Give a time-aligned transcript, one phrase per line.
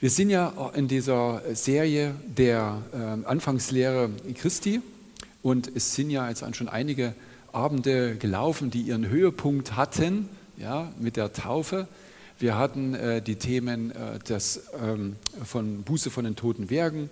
[0.00, 4.80] Wir sind ja in dieser Serie der äh, Anfangslehre Christi
[5.42, 7.14] und es sind ja jetzt schon einige
[7.50, 11.88] Abende gelaufen, die ihren Höhepunkt hatten, ja, mit der Taufe.
[12.38, 17.10] Wir hatten äh, die Themen äh, des, ähm, von Buße von den toten Werken,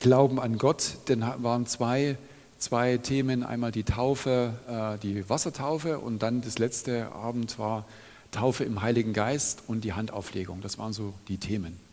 [0.00, 2.16] Glauben an Gott, denn waren zwei,
[2.58, 7.84] zwei Themen, einmal die Taufe, äh, die Wassertaufe und dann das letzte Abend war
[8.32, 10.62] Taufe im Heiligen Geist und die Handauflegung.
[10.62, 11.83] Das waren so die Themen.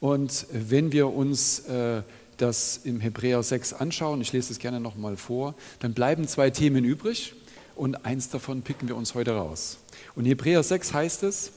[0.00, 2.02] Und wenn wir uns äh,
[2.36, 6.84] das im Hebräer 6 anschauen, ich lese es gerne nochmal vor, dann bleiben zwei Themen
[6.84, 7.34] übrig
[7.74, 9.78] und eins davon picken wir uns heute raus.
[10.14, 11.52] Und Hebräer 6 heißt es,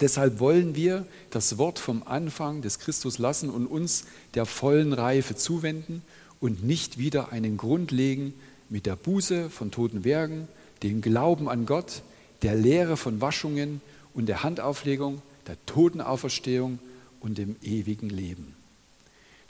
[0.00, 5.36] deshalb wollen wir das Wort vom Anfang des Christus lassen und uns der vollen Reife
[5.36, 6.02] zuwenden
[6.40, 8.34] und nicht wieder einen Grund legen
[8.70, 10.48] mit der Buße von toten Werken,
[10.82, 12.02] dem Glauben an Gott,
[12.40, 13.80] der Lehre von Waschungen
[14.14, 16.78] und der Handauflegung, der Totenauferstehung
[17.22, 18.54] und dem ewigen Leben.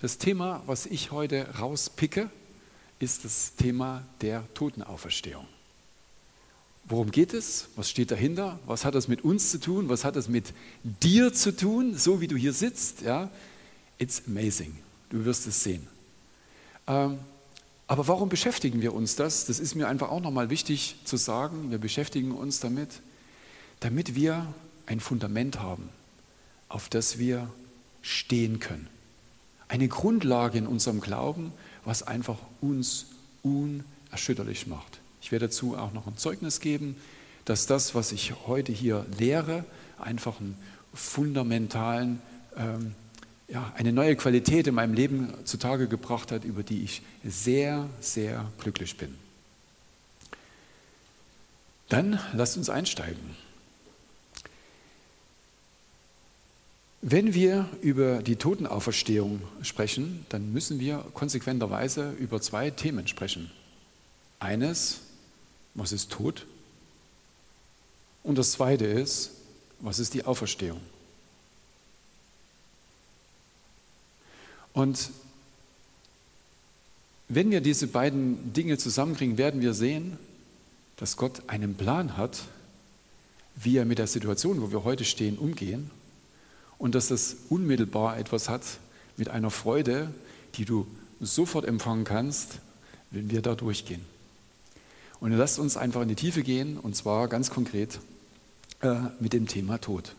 [0.00, 2.30] Das Thema, was ich heute rauspicke,
[2.98, 5.46] ist das Thema der Totenauferstehung.
[6.84, 7.68] Worum geht es?
[7.76, 8.58] Was steht dahinter?
[8.66, 9.88] Was hat das mit uns zu tun?
[9.88, 13.02] Was hat das mit dir zu tun, so wie du hier sitzt?
[13.02, 13.30] Ja,
[13.98, 14.76] it's amazing.
[15.10, 15.86] Du wirst es sehen.
[16.86, 17.18] Ähm,
[17.86, 19.46] aber warum beschäftigen wir uns das?
[19.46, 21.70] Das ist mir einfach auch nochmal wichtig zu sagen.
[21.70, 23.02] Wir beschäftigen uns damit,
[23.80, 24.52] damit wir
[24.86, 25.88] ein Fundament haben,
[26.68, 27.48] auf das wir
[28.02, 28.88] stehen können.
[29.68, 31.52] Eine Grundlage in unserem Glauben,
[31.84, 33.06] was einfach uns
[33.42, 34.98] unerschütterlich macht.
[35.22, 36.96] Ich werde dazu auch noch ein Zeugnis geben,
[37.44, 39.64] dass das, was ich heute hier lehre,
[39.98, 40.56] einfach einen
[40.94, 42.20] fundamentalen,
[42.56, 42.94] ähm,
[43.48, 48.50] ja, eine neue Qualität in meinem Leben zutage gebracht hat, über die ich sehr, sehr
[48.58, 49.14] glücklich bin.
[51.88, 53.36] Dann lasst uns einsteigen.
[57.04, 63.50] Wenn wir über die Totenauferstehung sprechen, dann müssen wir konsequenterweise über zwei Themen sprechen.
[64.38, 65.00] Eines,
[65.74, 66.46] was ist Tod?
[68.22, 69.32] Und das zweite ist,
[69.80, 70.80] was ist die Auferstehung?
[74.72, 75.10] Und
[77.28, 80.18] wenn wir diese beiden Dinge zusammenkriegen, werden wir sehen,
[80.98, 82.42] dass Gott einen Plan hat,
[83.56, 85.90] wie er mit der Situation, wo wir heute stehen, umgehen
[86.82, 88.64] und dass das unmittelbar etwas hat
[89.16, 90.12] mit einer Freude,
[90.56, 90.84] die du
[91.20, 92.58] sofort empfangen kannst,
[93.12, 94.04] wenn wir da durchgehen.
[95.20, 98.00] Und lasst uns einfach in die Tiefe gehen und zwar ganz konkret
[98.80, 100.16] äh, mit dem Thema Tod.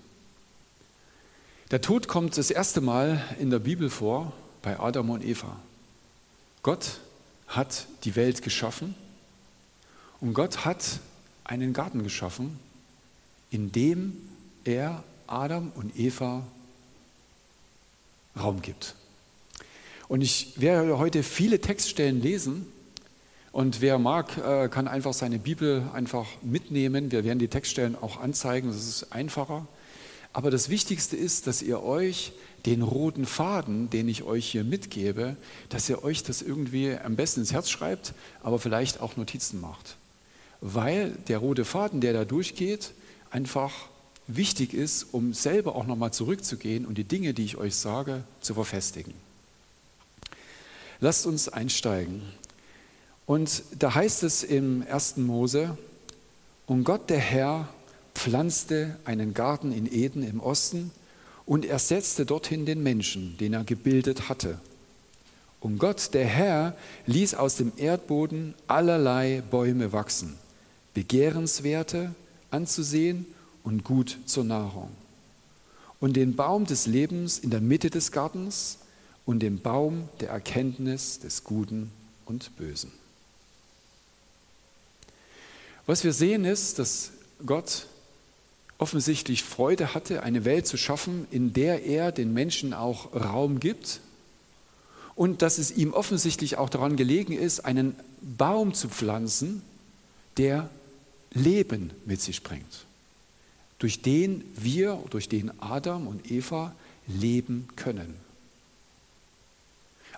[1.71, 4.31] Der Tod kommt das erste Mal in der Bibel vor
[4.61, 5.59] bei Adam und Eva.
[6.61, 7.01] Gott
[7.49, 8.95] hat die Welt geschaffen
[10.21, 11.01] und Gott hat
[11.43, 12.57] einen Garten geschaffen,
[13.51, 14.15] in dem
[14.63, 16.45] er Adam und Eva
[18.39, 18.95] Raum gibt.
[20.07, 22.67] Und ich werde heute viele Textstellen lesen
[23.51, 27.11] und wer mag, äh, kann einfach seine Bibel einfach mitnehmen.
[27.11, 29.67] Wir werden die Textstellen auch anzeigen, das ist einfacher.
[30.33, 32.33] Aber das Wichtigste ist, dass ihr euch
[32.65, 35.35] den roten Faden, den ich euch hier mitgebe,
[35.69, 39.97] dass ihr euch das irgendwie am besten ins Herz schreibt, aber vielleicht auch Notizen macht.
[40.61, 42.91] Weil der rote Faden, der da durchgeht,
[43.31, 43.73] einfach
[44.27, 48.53] wichtig ist, um selber auch nochmal zurückzugehen und die Dinge, die ich euch sage, zu
[48.53, 49.13] verfestigen.
[50.99, 52.21] Lasst uns einsteigen.
[53.25, 55.17] Und da heißt es im 1.
[55.17, 55.77] Mose,
[56.65, 57.67] und Gott der Herr
[58.15, 60.91] pflanzte einen Garten in Eden im Osten
[61.45, 64.59] und er setzte dorthin den Menschen, den er gebildet hatte.
[65.59, 66.75] Und Gott der Herr
[67.05, 70.37] ließ aus dem Erdboden allerlei Bäume wachsen,
[70.93, 72.13] begehrenswerte
[72.49, 73.25] anzusehen
[73.63, 74.89] und gut zur Nahrung.
[75.99, 78.79] Und den Baum des Lebens in der Mitte des Gartens
[79.25, 81.91] und den Baum der Erkenntnis des Guten
[82.25, 82.91] und Bösen.
[85.85, 87.11] Was wir sehen ist, dass
[87.45, 87.87] Gott
[88.77, 94.01] offensichtlich Freude hatte, eine Welt zu schaffen, in der er den Menschen auch Raum gibt
[95.15, 99.61] und dass es ihm offensichtlich auch daran gelegen ist, einen Baum zu pflanzen,
[100.37, 100.69] der
[101.31, 102.82] Leben mit sich bringt
[103.83, 106.73] durch den wir, durch den Adam und Eva
[107.05, 108.15] leben können.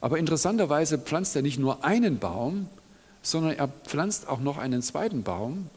[0.02, 2.70] Aber interessanterweise pflanzt er nicht nur einen Baum,
[3.24, 5.68] sondern er pflanzt auch noch einen zweiten Baum,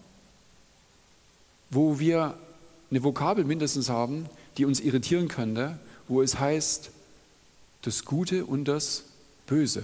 [1.71, 2.35] wo wir
[2.91, 4.27] eine Vokabel mindestens haben,
[4.59, 6.91] die uns irritieren könnte, wo es heißt,
[7.81, 9.05] das Gute und das
[9.47, 9.83] Böse.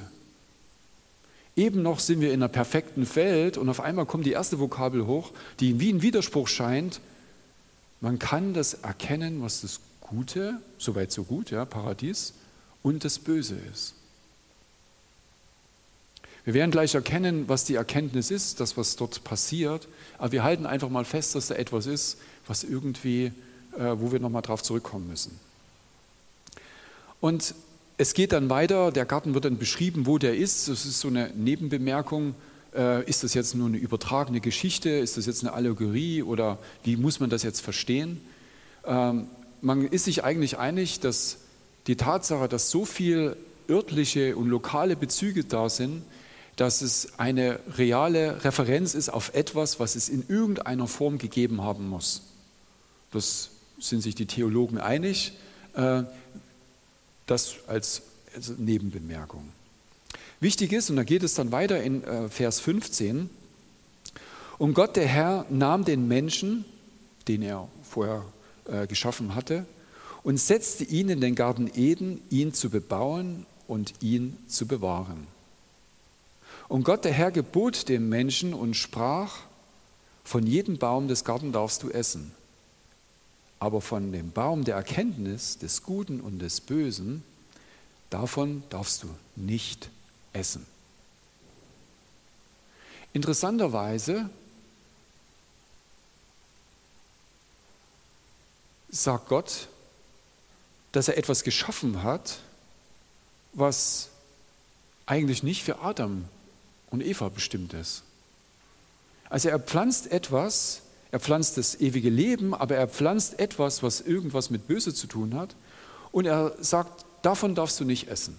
[1.57, 5.07] Eben noch sind wir in einer perfekten Welt und auf einmal kommt die erste Vokabel
[5.07, 7.01] hoch, die wie ein Widerspruch scheint
[8.05, 12.35] man kann das erkennen, was das Gute, soweit so gut, ja, Paradies,
[12.83, 13.95] und das Böse ist.
[16.45, 20.67] Wir werden gleich erkennen, was die Erkenntnis ist, das, was dort passiert, aber wir halten
[20.67, 23.33] einfach mal fest, dass da etwas ist, was irgendwie,
[23.79, 25.41] äh, wo wir nochmal drauf zurückkommen müssen.
[27.23, 27.55] Und
[27.97, 30.69] es geht dann weiter, der Garten wird dann beschrieben, wo der ist.
[30.69, 32.35] Das ist so eine Nebenbemerkung.
[32.75, 34.91] Äh, ist das jetzt nur eine übertragene Geschichte?
[34.91, 38.21] Ist das jetzt eine Allegorie oder wie muss man das jetzt verstehen?
[38.85, 39.27] Ähm,
[39.61, 41.39] man ist sich eigentlich einig, dass
[41.87, 43.37] die Tatsache, dass so viel
[43.69, 46.03] örtliche und lokale Bezüge da sind,
[46.57, 51.89] dass es eine reale Referenz ist auf etwas, was es in irgendeiner Form gegeben haben
[51.89, 52.23] muss.
[53.11, 55.33] Das sind sich die Theologen einig.
[55.75, 56.05] Äh,
[57.27, 58.03] das als,
[58.35, 59.49] als Nebenbemerkung.
[60.41, 63.31] Wichtig ist, und da geht es dann weiter in äh, Vers 15,
[64.59, 66.65] und Gott der Herr nahm den Menschen,
[67.27, 68.25] den er vorher
[68.67, 69.67] äh, geschaffen hatte,
[70.23, 75.27] und setzte ihn in den Garten Eden, ihn zu bebauen und ihn zu bewahren.
[76.69, 79.41] Und Gott der Herr gebot dem Menschen und sprach,
[80.25, 82.33] von jedem Baum des Garten darfst du essen,
[83.59, 87.23] aber von dem Baum der Erkenntnis des Guten und des Bösen,
[88.09, 89.91] davon darfst du nicht
[90.35, 90.67] essen.
[93.15, 94.29] Interessanterweise
[98.91, 99.69] sagt Gott,
[100.93, 102.39] dass er etwas geschaffen hat,
[103.53, 104.09] was
[105.07, 106.25] eigentlich nicht für Adam
[106.91, 108.03] und Eva bestimmt ist.
[109.29, 114.51] Also er pflanzt etwas, er pflanzt das ewige Leben, aber er pflanzt etwas, was irgendwas
[114.51, 115.55] mit Böse zu tun hat.
[116.13, 118.37] Und er sagt, davon darfst du nicht essen.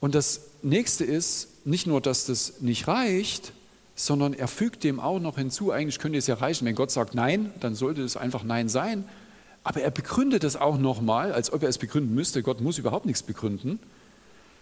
[0.00, 3.52] Und das nächste ist nicht nur, dass das nicht reicht,
[3.94, 7.14] sondern er fügt dem auch noch hinzu, eigentlich könnte es ja reichen, wenn Gott sagt
[7.14, 9.04] Nein, dann sollte es einfach Nein sein.
[9.64, 12.42] Aber er begründet es auch nochmal, als ob er es begründen müsste.
[12.42, 13.80] Gott muss überhaupt nichts begründen.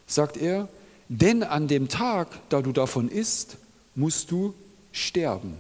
[0.07, 0.69] Sagt er,
[1.09, 3.59] denn an dem Tag, da du davon isst,
[3.95, 4.55] musst du
[4.93, 5.55] sterben.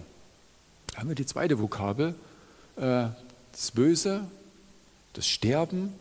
[0.93, 2.15] Da haben wir die zweite Vokabel,
[2.77, 3.09] äh,
[3.53, 4.25] das Böse,
[5.13, 5.93] das Sterben,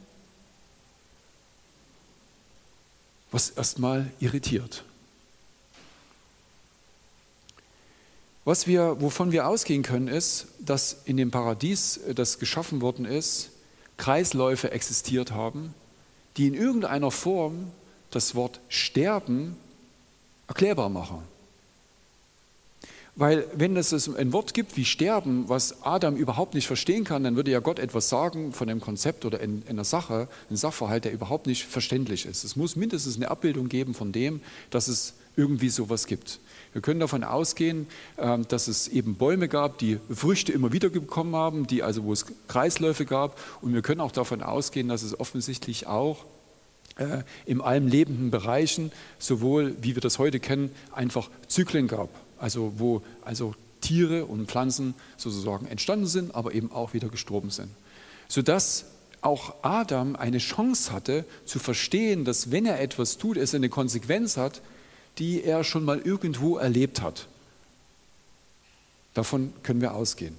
[3.33, 4.85] was erstmal irritiert.
[8.45, 13.06] Was wir, wovon wir ausgehen können, ist, dass in dem Paradies, äh, das geschaffen worden
[13.06, 13.50] ist,
[13.97, 15.74] Kreisläufe existiert haben,
[16.38, 17.71] die in irgendeiner Form
[18.12, 19.56] das Wort sterben
[20.47, 21.24] erklärbar machen.
[23.15, 27.36] Weil wenn es ein Wort gibt wie sterben, was Adam überhaupt nicht verstehen kann, dann
[27.36, 31.06] würde ja Gott etwas sagen von einem Konzept oder in, in einer Sache, ein Sachverhalt,
[31.06, 32.44] der überhaupt nicht verständlich ist.
[32.44, 36.39] Es muss mindestens eine Abbildung geben von dem, dass es irgendwie sowas gibt.
[36.74, 37.86] Wir können davon ausgehen,
[38.18, 42.13] ähm, dass es eben Bäume gab, die Früchte immer wieder bekommen haben, die also wo
[42.13, 43.39] es Kreisläufe gab.
[43.62, 46.25] Und wir können auch davon ausgehen, dass es offensichtlich auch
[46.95, 52.09] äh, in allen lebenden Bereichen, sowohl wie wir das heute kennen, einfach Zyklen gab.
[52.44, 57.69] Also wo also Tiere und Pflanzen sozusagen entstanden sind, aber eben auch wieder gestorben sind.
[58.28, 58.84] Sodass
[59.22, 64.36] auch Adam eine Chance hatte zu verstehen, dass wenn er etwas tut, es eine Konsequenz
[64.36, 64.62] hat,
[65.19, 67.28] die er schon mal irgendwo erlebt hat.
[69.13, 70.38] Davon können wir ausgehen.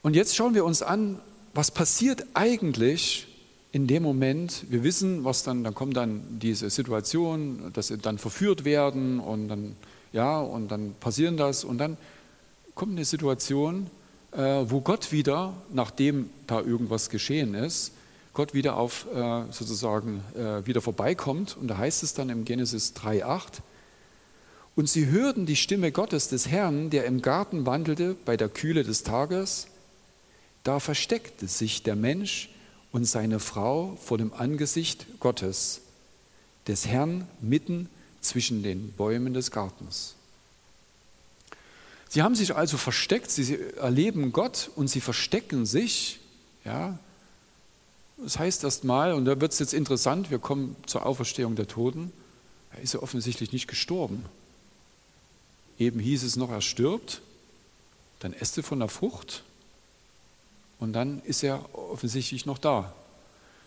[0.00, 1.20] Und jetzt schauen wir uns an,
[1.52, 3.26] was passiert eigentlich,
[3.70, 8.18] in dem Moment, wir wissen, was dann, dann kommt dann diese Situation, dass sie dann
[8.18, 9.76] verführt werden und dann,
[10.12, 11.96] ja, und dann passieren das und dann
[12.74, 13.88] kommt eine Situation,
[14.32, 17.92] äh, wo Gott wieder, nachdem da irgendwas geschehen ist,
[18.32, 22.94] Gott wieder auf äh, sozusagen äh, wieder vorbeikommt und da heißt es dann im Genesis
[22.96, 23.60] 3,8
[24.76, 28.84] und sie hörten die Stimme Gottes des Herrn, der im Garten wandelte bei der Kühle
[28.84, 29.66] des Tages.
[30.62, 32.50] Da versteckte sich der Mensch
[32.92, 35.80] und seine Frau vor dem Angesicht Gottes,
[36.66, 37.88] des Herrn mitten
[38.20, 40.14] zwischen den Bäumen des Gartens.
[42.08, 46.20] Sie haben sich also versteckt, sie erleben Gott und sie verstecken sich.
[46.64, 46.98] Ja,
[48.16, 52.12] das heißt erstmal, und da wird es jetzt interessant, wir kommen zur Auferstehung der Toten,
[52.72, 54.24] er ist ja offensichtlich nicht gestorben.
[55.78, 57.20] Eben hieß es noch, er stirbt,
[58.20, 59.44] dann esst er von der Frucht
[60.78, 62.92] und dann ist er offensichtlich noch da.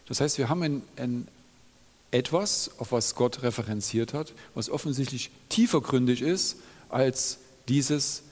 [0.08, 1.28] Das heißt, wir haben ein, ein
[2.12, 6.58] etwas, auf was Gott referenziert hat, was offensichtlich tiefergründig ist
[6.90, 7.38] als
[7.70, 8.24] dieses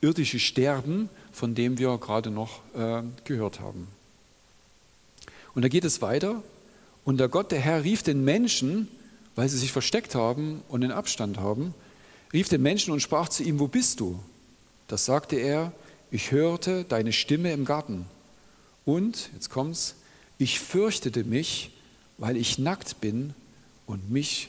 [0.00, 3.88] irdische Sterben, von dem wir gerade noch äh, gehört haben.
[5.54, 6.42] Und da geht es weiter.
[7.04, 8.88] Und der Gott, der Herr, rief den Menschen,
[9.34, 11.74] weil sie sich versteckt haben und den Abstand haben,
[12.32, 14.18] rief den Menschen und sprach zu ihm, wo bist du?
[14.88, 15.72] Das sagte er,
[16.10, 18.06] ich hörte deine Stimme im Garten.
[18.88, 19.96] Und, jetzt kommt's,
[20.38, 21.72] ich fürchtete mich,
[22.16, 23.34] weil ich nackt bin
[23.86, 24.48] und mich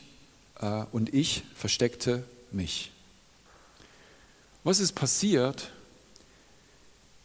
[0.62, 2.90] äh, und ich versteckte mich.
[4.64, 5.72] Was ist passiert?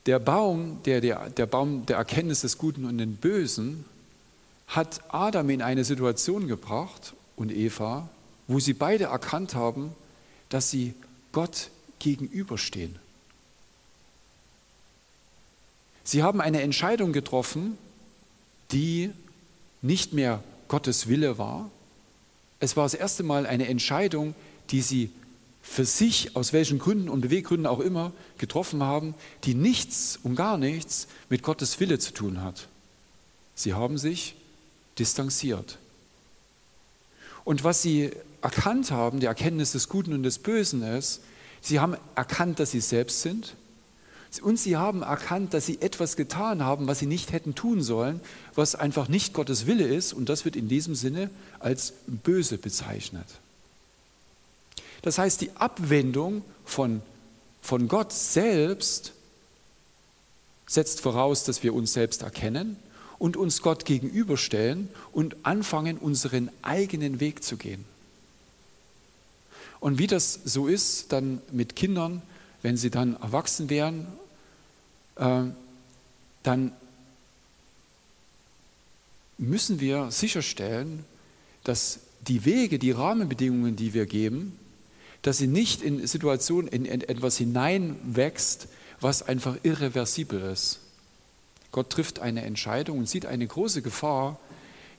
[0.07, 3.85] Der Baum, der, der, der Baum der Erkenntnis des Guten und den Bösen,
[4.67, 8.09] hat Adam in eine Situation gebracht und Eva,
[8.49, 9.93] wo sie beide erkannt haben,
[10.49, 10.95] dass sie
[11.31, 12.99] Gott gegenüberstehen.
[16.05, 17.79] Sie haben eine Entscheidung getroffen,
[18.71, 19.11] die
[19.83, 21.71] nicht mehr Gottes Wille war.
[22.61, 24.35] Es war das erste Mal eine Entscheidung,
[24.71, 25.11] die sie
[25.63, 30.59] für sich, aus welchen Gründen und Beweggründen auch immer, getroffen haben, die nichts und gar
[30.59, 32.69] nichts mit Gottes Wille zu tun hat.
[33.55, 34.37] Sie haben sich
[34.99, 35.79] distanziert.
[37.45, 38.11] Und was sie
[38.43, 41.23] erkannt haben, die Erkenntnis des Guten und des Bösen ist,
[41.61, 43.55] sie haben erkannt, dass sie selbst sind.
[44.43, 48.21] Und sie haben erkannt, dass sie etwas getan haben, was sie nicht hätten tun sollen,
[48.55, 50.13] was einfach nicht Gottes Wille ist.
[50.13, 53.27] Und das wird in diesem Sinne als böse bezeichnet.
[55.03, 57.03] Das heißt, die Abwendung von,
[57.61, 59.13] von Gott selbst
[60.67, 62.77] setzt voraus, dass wir uns selbst erkennen
[63.19, 67.85] und uns Gott gegenüberstellen und anfangen, unseren eigenen Weg zu gehen.
[69.81, 72.23] Und wie das so ist, dann mit Kindern,
[72.63, 74.24] wenn sie dann erwachsen werden, äh,
[75.17, 76.73] dann
[79.39, 81.05] müssen wir sicherstellen,
[81.63, 84.59] dass die Wege, die Rahmenbedingungen, die wir geben,
[85.23, 88.69] dass sie nicht in Situationen, in, in etwas hineinwächst,
[89.01, 90.81] was einfach irreversibel ist.
[91.73, 94.39] Gott trifft eine Entscheidung und sieht eine große Gefahr,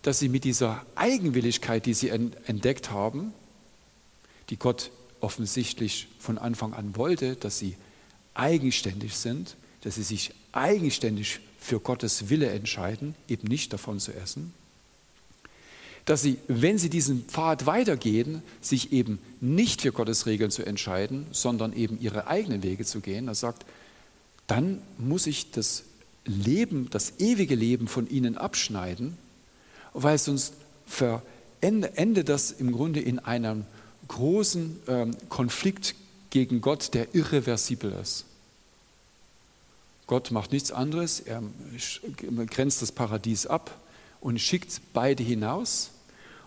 [0.02, 3.34] dass sie mit dieser Eigenwilligkeit, die sie entdeckt haben,
[4.50, 4.92] die Gott
[5.22, 7.76] offensichtlich von Anfang an wollte, dass sie
[8.34, 14.52] eigenständig sind, dass sie sich eigenständig für Gottes Wille entscheiden, eben nicht davon zu essen,
[16.06, 21.28] dass sie, wenn sie diesen Pfad weitergehen, sich eben nicht für Gottes Regeln zu entscheiden,
[21.32, 23.28] sondern eben ihre eigenen Wege zu gehen.
[23.28, 23.64] Er sagt,
[24.48, 25.84] dann muss ich das
[26.26, 29.16] Leben, das ewige Leben von ihnen abschneiden,
[29.94, 30.56] weil sonst
[31.62, 33.66] endet das im Grunde in einem
[34.08, 35.94] großen ähm, Konflikt
[36.32, 38.26] gegen Gott, der irreversibel ist.
[40.08, 41.42] Gott macht nichts anderes, er
[42.48, 43.80] grenzt das Paradies ab
[44.22, 45.92] und schickt beide hinaus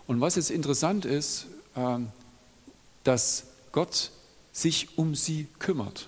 [0.07, 2.09] und was jetzt interessant ist, ähm,
[3.03, 4.11] dass Gott
[4.51, 6.07] sich um sie kümmert.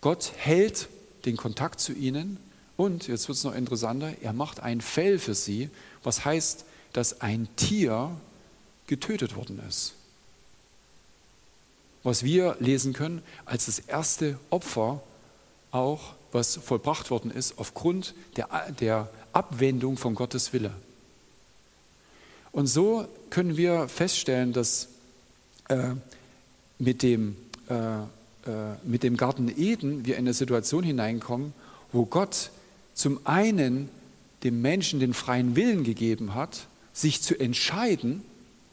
[0.00, 0.88] Gott hält
[1.24, 2.38] den Kontakt zu ihnen
[2.76, 5.68] und, jetzt wird es noch interessanter, er macht ein Fell für sie,
[6.02, 8.16] was heißt, dass ein Tier
[8.86, 9.94] getötet worden ist.
[12.02, 15.02] Was wir lesen können als das erste Opfer,
[15.72, 18.48] auch was vollbracht worden ist, aufgrund der,
[18.80, 20.72] der Abwendung von Gottes Wille.
[22.52, 24.88] Und so können wir feststellen, dass
[25.68, 25.90] äh,
[26.78, 27.36] mit, dem,
[27.68, 28.06] äh, äh,
[28.84, 31.52] mit dem Garten Eden wir in eine Situation hineinkommen,
[31.92, 32.50] wo Gott
[32.94, 33.88] zum einen
[34.44, 38.22] dem Menschen den freien Willen gegeben hat, sich zu entscheiden,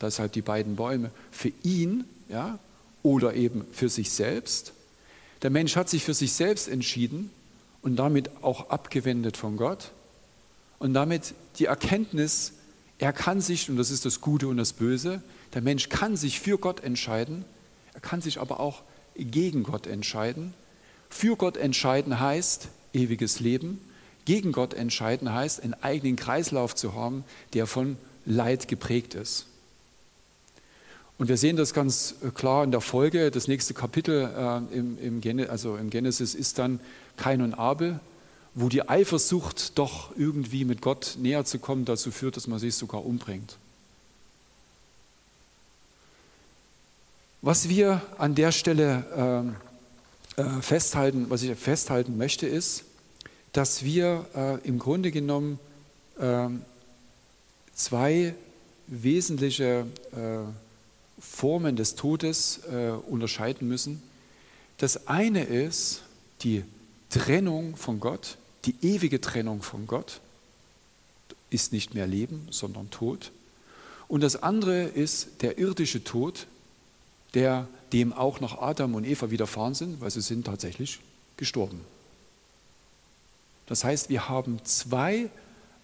[0.02, 2.60] deshalb die beiden Bäume, für ihn ja,
[3.04, 4.74] oder eben für sich selbst.
[5.42, 7.30] Der Mensch hat sich für sich selbst entschieden
[7.86, 9.92] und damit auch abgewendet von Gott
[10.80, 12.54] und damit die Erkenntnis
[12.98, 15.22] er kann sich, und das ist das Gute und das Böse,
[15.54, 17.46] der Mensch kann sich für Gott entscheiden,
[17.94, 18.82] er kann sich aber auch
[19.16, 20.54] gegen Gott entscheiden.
[21.10, 23.80] Für Gott entscheiden heißt ewiges Leben,
[24.26, 27.24] gegen Gott entscheiden heißt, einen eigenen Kreislauf zu haben,
[27.54, 29.46] der von Leid geprägt ist.
[31.18, 33.30] Und wir sehen das ganz klar in der Folge.
[33.30, 36.80] Das nächste Kapitel äh, im, im, also im Genesis ist dann
[37.18, 38.00] Kain und Abel
[38.56, 42.74] wo die Eifersucht doch irgendwie mit Gott näher zu kommen dazu führt, dass man sich
[42.74, 43.58] sogar umbringt.
[47.42, 49.54] Was wir an der Stelle
[50.38, 52.86] äh, äh, festhalten, was ich festhalten möchte, ist,
[53.52, 55.60] dass wir äh, im Grunde genommen
[56.18, 56.48] äh,
[57.74, 58.34] zwei
[58.88, 60.40] wesentliche äh,
[61.20, 64.02] Formen des Todes äh, unterscheiden müssen.
[64.78, 66.04] Das eine ist
[66.42, 66.64] die
[67.16, 70.20] Trennung von Gott, die ewige Trennung von Gott
[71.50, 73.32] ist nicht mehr Leben, sondern Tod.
[74.10, 76.46] Und das andere ist der irdische Tod,
[77.34, 81.00] der dem auch noch Adam und Eva widerfahren sind, weil sie sind tatsächlich
[81.38, 81.80] gestorben.
[83.68, 85.30] Das heißt, wir haben zwei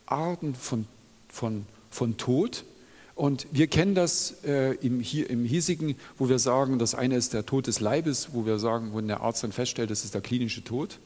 [0.08, 0.86] Arten von,
[1.30, 2.66] von, von Tod.
[3.16, 7.32] Und wir kennen das äh, im, hier, im hiesigen, wo wir sagen, das eine ist
[7.32, 10.22] der Tod des Leibes, wo wir sagen, wo der Arzt dann feststellt, das ist der
[10.22, 11.00] klinische Tod.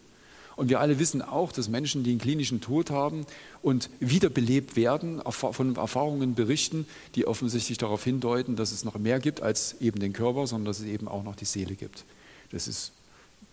[0.55, 3.25] Und wir alle wissen auch, dass Menschen, die einen klinischen Tod haben
[3.62, 9.41] und wiederbelebt werden, von Erfahrungen berichten, die offensichtlich darauf hindeuten, dass es noch mehr gibt
[9.41, 12.05] als eben den Körper, sondern dass es eben auch noch die Seele gibt.
[12.51, 12.93] Das ist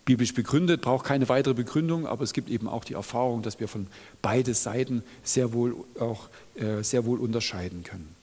[0.04, 3.68] biblisch begründet, braucht keine weitere Begründung, aber es gibt eben auch die Erfahrung, dass wir
[3.68, 3.87] von
[4.21, 8.14] beiden Seiten sehr wohl auch äh, sehr wohl unterscheiden können.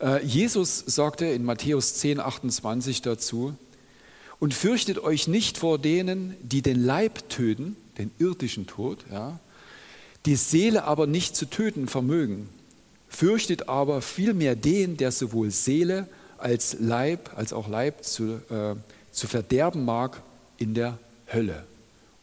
[0.00, 3.54] Äh, Jesus sagte in Matthäus 10, 28 dazu,
[4.42, 9.38] und fürchtet euch nicht vor denen, die den Leib töten, den irdischen Tod, ja,
[10.26, 12.48] die Seele aber nicht zu töten vermögen.
[13.08, 16.08] Fürchtet aber vielmehr den, der sowohl Seele
[16.38, 18.74] als Leib, als auch Leib zu, äh,
[19.12, 20.20] zu verderben mag
[20.58, 20.98] in der
[21.32, 21.64] Hölle.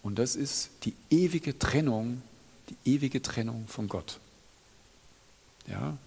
[0.04, 2.22] Und das ist die ewige Trennung,
[2.70, 4.20] die ewige Trennung von Gott.
[5.70, 5.98] Ja,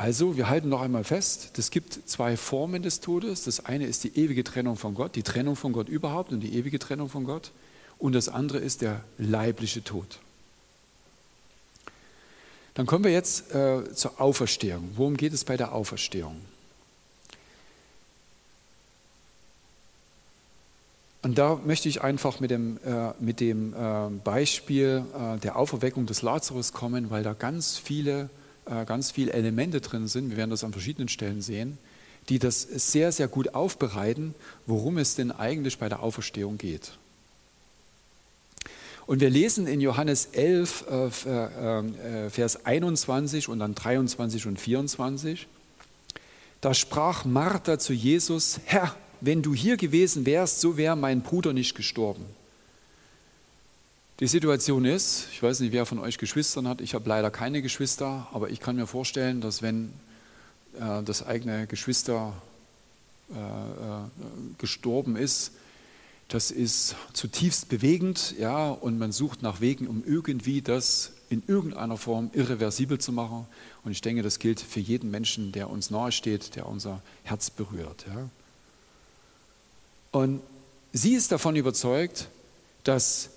[0.00, 3.44] also, wir halten noch einmal fest, es gibt zwei Formen des Todes.
[3.44, 6.54] Das eine ist die ewige Trennung von Gott, die Trennung von Gott überhaupt und die
[6.54, 7.50] ewige Trennung von Gott.
[7.98, 10.20] Und das andere ist der leibliche Tod.
[12.72, 14.88] Dann kommen wir jetzt äh, zur Auferstehung.
[14.94, 16.40] Worum geht es bei der Auferstehung?
[21.20, 26.06] Und da möchte ich einfach mit dem, äh, mit dem äh, Beispiel äh, der Auferweckung
[26.06, 28.30] des Lazarus kommen, weil da ganz viele
[28.86, 31.78] ganz viele Elemente drin sind, wir werden das an verschiedenen Stellen sehen,
[32.28, 34.34] die das sehr, sehr gut aufbereiten,
[34.66, 36.92] worum es denn eigentlich bei der Auferstehung geht.
[39.06, 45.48] Und wir lesen in Johannes 11, äh, äh, Vers 21 und dann 23 und 24,
[46.60, 51.52] da sprach Martha zu Jesus, Herr, wenn du hier gewesen wärst, so wäre mein Bruder
[51.52, 52.24] nicht gestorben.
[54.20, 57.62] Die Situation ist, ich weiß nicht, wer von euch Geschwistern hat, ich habe leider keine
[57.62, 59.94] Geschwister, aber ich kann mir vorstellen, dass wenn
[60.78, 62.34] äh, das eigene Geschwister
[63.30, 64.02] äh, äh,
[64.58, 65.52] gestorben ist,
[66.28, 71.96] das ist zutiefst bewegend, ja, und man sucht nach Wegen, um irgendwie das in irgendeiner
[71.96, 73.46] Form irreversibel zu machen.
[73.84, 78.04] Und ich denke, das gilt für jeden Menschen, der uns nahesteht, der unser Herz berührt.
[78.06, 78.28] Ja.
[80.12, 80.42] Und
[80.92, 82.28] sie ist davon überzeugt,
[82.84, 83.30] dass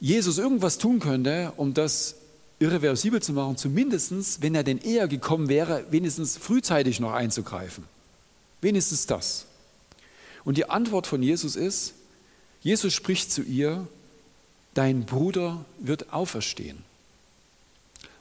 [0.00, 2.16] Jesus irgendwas tun könnte, um das
[2.60, 7.84] irreversibel zu machen, zumindest, wenn er denn eher gekommen wäre, wenigstens frühzeitig noch einzugreifen.
[8.60, 9.46] Wenigstens das.
[10.44, 11.94] Und die Antwort von Jesus ist,
[12.60, 13.86] Jesus spricht zu ihr,
[14.74, 16.78] dein Bruder wird auferstehen.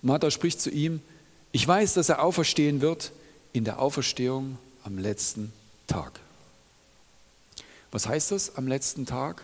[0.02, 1.02] Martha spricht zu ihm,
[1.52, 3.12] ich weiß, dass er auferstehen wird
[3.54, 5.52] in der Auferstehung am letzten
[5.88, 6.20] Tag.
[7.92, 9.44] Was heißt das am letzten Tag?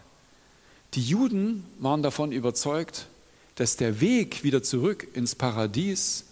[0.96, 3.08] Die Juden waren davon überzeugt,
[3.56, 6.26] dass der Weg wieder zurück ins Paradies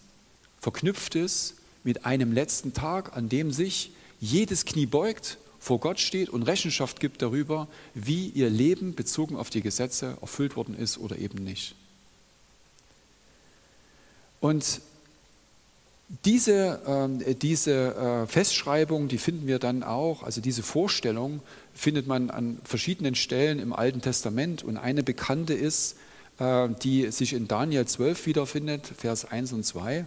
[0.59, 6.29] verknüpft ist mit einem letzten Tag, an dem sich jedes Knie beugt, vor Gott steht
[6.29, 11.17] und Rechenschaft gibt darüber, wie ihr Leben bezogen auf die Gesetze erfüllt worden ist oder
[11.17, 11.75] eben nicht.
[14.39, 14.81] Und
[16.25, 21.41] diese, äh, diese äh, Festschreibung, die finden wir dann auch, also diese Vorstellung
[21.73, 25.95] findet man an verschiedenen Stellen im Alten Testament und eine bekannte ist,
[26.39, 30.05] äh, die sich in Daniel 12 wiederfindet, Vers 1 und 2.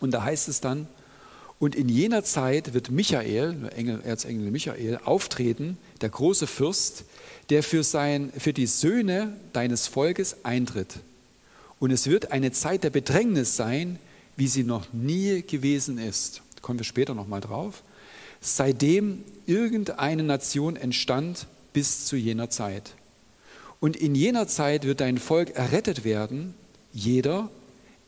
[0.00, 0.86] Und da heißt es dann,
[1.58, 7.04] und in jener Zeit wird Michael, Engel, Erzengel Michael, auftreten, der große Fürst,
[7.50, 11.00] der für, sein, für die Söhne deines Volkes eintritt.
[11.80, 13.98] Und es wird eine Zeit der Bedrängnis sein,
[14.36, 16.42] wie sie noch nie gewesen ist.
[16.54, 17.82] Da kommen wir später nochmal drauf.
[18.40, 22.92] Seitdem irgendeine Nation entstand bis zu jener Zeit.
[23.80, 26.54] Und in jener Zeit wird dein Volk errettet werden,
[26.92, 27.50] jeder,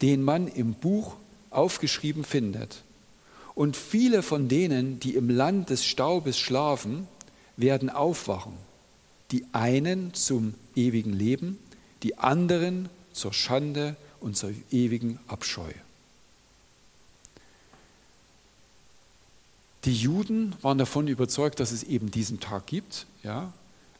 [0.03, 1.16] den man im Buch
[1.51, 2.83] aufgeschrieben findet.
[3.55, 7.07] Und viele von denen, die im Land des Staubes schlafen,
[7.57, 8.53] werden aufwachen.
[9.33, 11.59] Die einen zum ewigen Leben,
[12.03, 15.71] die anderen zur Schande und zur ewigen Abscheu.
[19.85, 23.53] Die Juden waren davon überzeugt, dass es eben diesen Tag gibt, ja,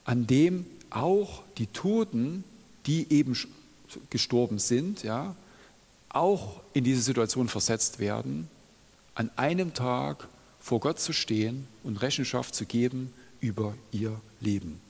[0.05, 2.45] an dem auch die Toten,
[2.87, 3.37] die eben
[4.11, 5.35] gestorben sind, ja,
[6.09, 8.49] auch in diese Situation versetzt werden,
[9.15, 10.29] an einem Tag
[10.61, 14.81] vor Gott zu stehen und Rechenschaft zu geben über ihr Leben.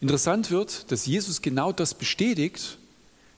[0.00, 2.78] Interessant wird, dass Jesus genau das bestätigt,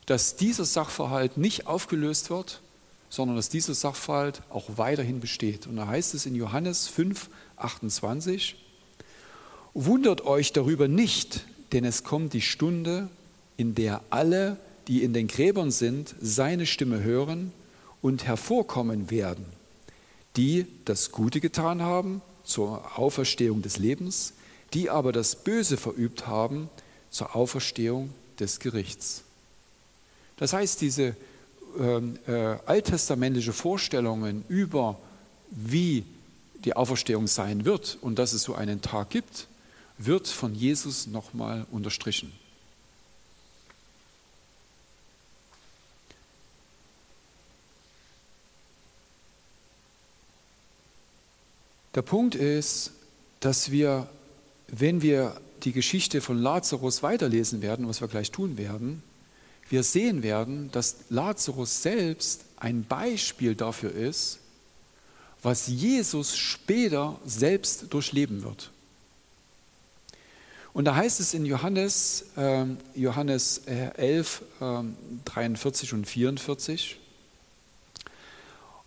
[0.07, 2.61] dass dieser Sachverhalt nicht aufgelöst wird,
[3.11, 5.67] sondern dass dieser Sachverhalt auch weiterhin besteht.
[5.67, 8.57] Und da heißt es in Johannes 5, 28,
[9.75, 13.09] Wundert euch darüber nicht, denn es kommt die Stunde,
[13.57, 14.57] in der alle,
[14.89, 17.53] die in den Gräbern sind, seine Stimme hören
[18.03, 19.45] und hervorkommen werden,
[20.37, 24.33] die das Gute getan haben zur Auferstehung des Lebens,
[24.73, 26.69] die aber das Böse verübt haben
[27.11, 29.23] zur Auferstehung des Gerichts.
[30.37, 31.15] Das heißt, diese
[31.79, 34.99] äh, alttestamentliche Vorstellungen über,
[35.51, 36.05] wie
[36.65, 39.47] die Auferstehung sein wird und dass es so einen Tag gibt,
[39.99, 42.33] wird von Jesus nochmal unterstrichen.
[51.95, 52.93] Der Punkt ist,
[53.41, 54.09] dass wir,
[54.69, 59.03] wenn wir die Geschichte von Lazarus weiterlesen werden, was wir gleich tun werden,
[59.71, 64.41] wir sehen werden, dass Lazarus selbst ein Beispiel dafür ist,
[65.43, 68.71] was Jesus später selbst durchleben wird.
[70.73, 74.83] Und da heißt es in Johannes, äh, Johannes 11, äh,
[75.25, 76.97] 43 und 44,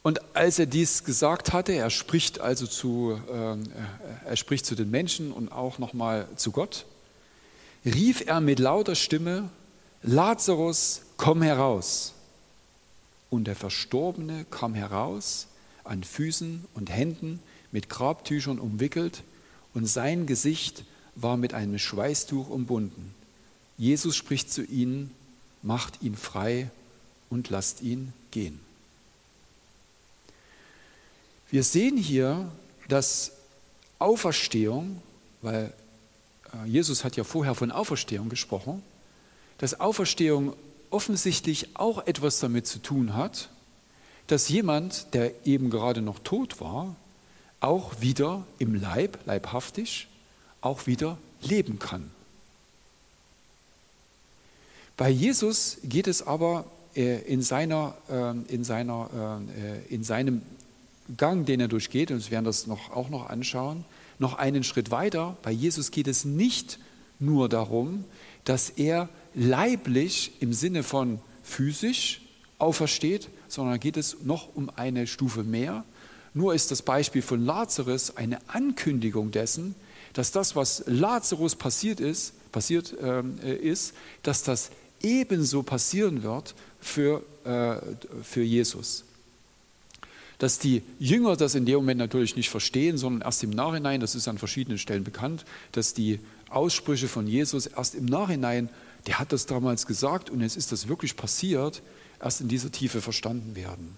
[0.01, 4.91] und als er dies gesagt hatte, er spricht also zu, äh, er spricht zu den
[4.91, 6.85] Menschen und auch nochmal zu Gott,
[7.85, 9.49] rief er mit lauter Stimme,
[10.03, 12.13] Lazarus, komm heraus.
[13.29, 15.47] Und der Verstorbene kam heraus,
[15.85, 17.39] an Füßen und Händen
[17.71, 19.23] mit Grabtüchern umwickelt,
[19.73, 20.85] und sein Gesicht
[21.15, 23.15] war mit einem Schweißtuch umbunden.
[23.77, 25.09] Jesus spricht zu ihnen,
[25.63, 26.69] macht ihn frei
[27.31, 28.59] und lasst ihn gehen.
[31.49, 32.51] Wir sehen hier,
[32.87, 33.31] dass
[33.97, 35.01] Auferstehung,
[35.41, 35.73] weil
[36.53, 38.83] äh, Jesus hat ja vorher von Auferstehung gesprochen,
[39.63, 40.57] dass Auferstehung
[40.89, 43.47] offensichtlich auch etwas damit zu tun hat,
[44.27, 46.97] dass jemand, der eben gerade noch tot war,
[47.61, 50.09] auch wieder im Leib, leibhaftig,
[50.59, 52.11] auch wieder leben kann.
[54.97, 60.41] Bei Jesus geht es aber äh, in, seiner, ähm, in, seiner, äh, in seinem
[61.15, 63.85] Gang, den er durchgeht, und wir werden das noch, auch noch anschauen,
[64.19, 65.37] noch einen Schritt weiter.
[65.41, 66.79] Bei Jesus geht es nicht
[67.17, 68.03] nur darum,
[68.43, 72.21] dass er leiblich im Sinne von physisch
[72.57, 75.83] aufersteht, sondern geht es noch um eine Stufe mehr.
[76.33, 79.75] Nur ist das Beispiel von Lazarus eine Ankündigung dessen,
[80.13, 84.69] dass das, was Lazarus passiert ist, passiert ähm, äh, ist, dass das
[85.01, 87.77] ebenso passieren wird für, äh,
[88.23, 89.03] für Jesus
[90.43, 94.13] dass die Jünger das in dem Moment natürlich nicht verstehen, sondern erst im Nachhinein, das
[94.13, 96.19] ist an verschiedenen Stellen bekannt, dass die
[96.49, 98.67] Aussprüche von Jesus erst im Nachhinein,
[99.07, 101.81] der hat das damals gesagt und jetzt ist das wirklich passiert,
[102.21, 103.97] erst in dieser Tiefe verstanden werden.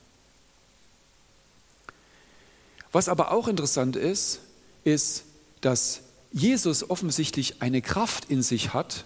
[2.91, 4.39] Was aber auch interessant ist,
[4.84, 5.24] ist,
[5.62, 9.06] dass Jesus offensichtlich eine Kraft in sich hat,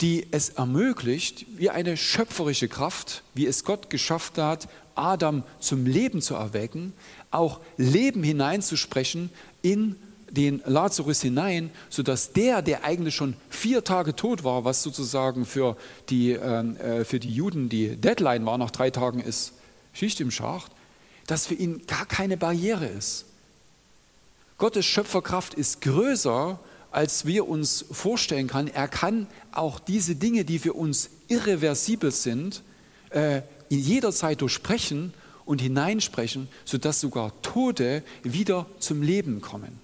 [0.00, 6.22] die es ermöglicht, wie eine schöpferische Kraft, wie es Gott geschafft hat, Adam zum Leben
[6.22, 6.92] zu erwecken,
[7.30, 9.30] auch Leben hineinzusprechen
[9.62, 9.96] in
[10.30, 15.76] den Lazarus hinein, sodass der, der eigentlich schon vier Tage tot war, was sozusagen für
[16.10, 19.52] die, ähm, äh, für die Juden die Deadline war, nach drei Tagen ist
[19.92, 20.70] Schicht im Schacht,
[21.26, 23.24] dass für ihn gar keine Barriere ist.
[24.58, 26.58] Gottes Schöpferkraft ist größer,
[26.90, 28.68] als wir uns vorstellen können.
[28.68, 32.62] Er kann auch diese Dinge, die für uns irreversibel sind,
[33.10, 35.12] äh, in jeder Zeit durchsprechen
[35.44, 39.80] und hineinsprechen, sodass sogar Tote wieder zum Leben kommen.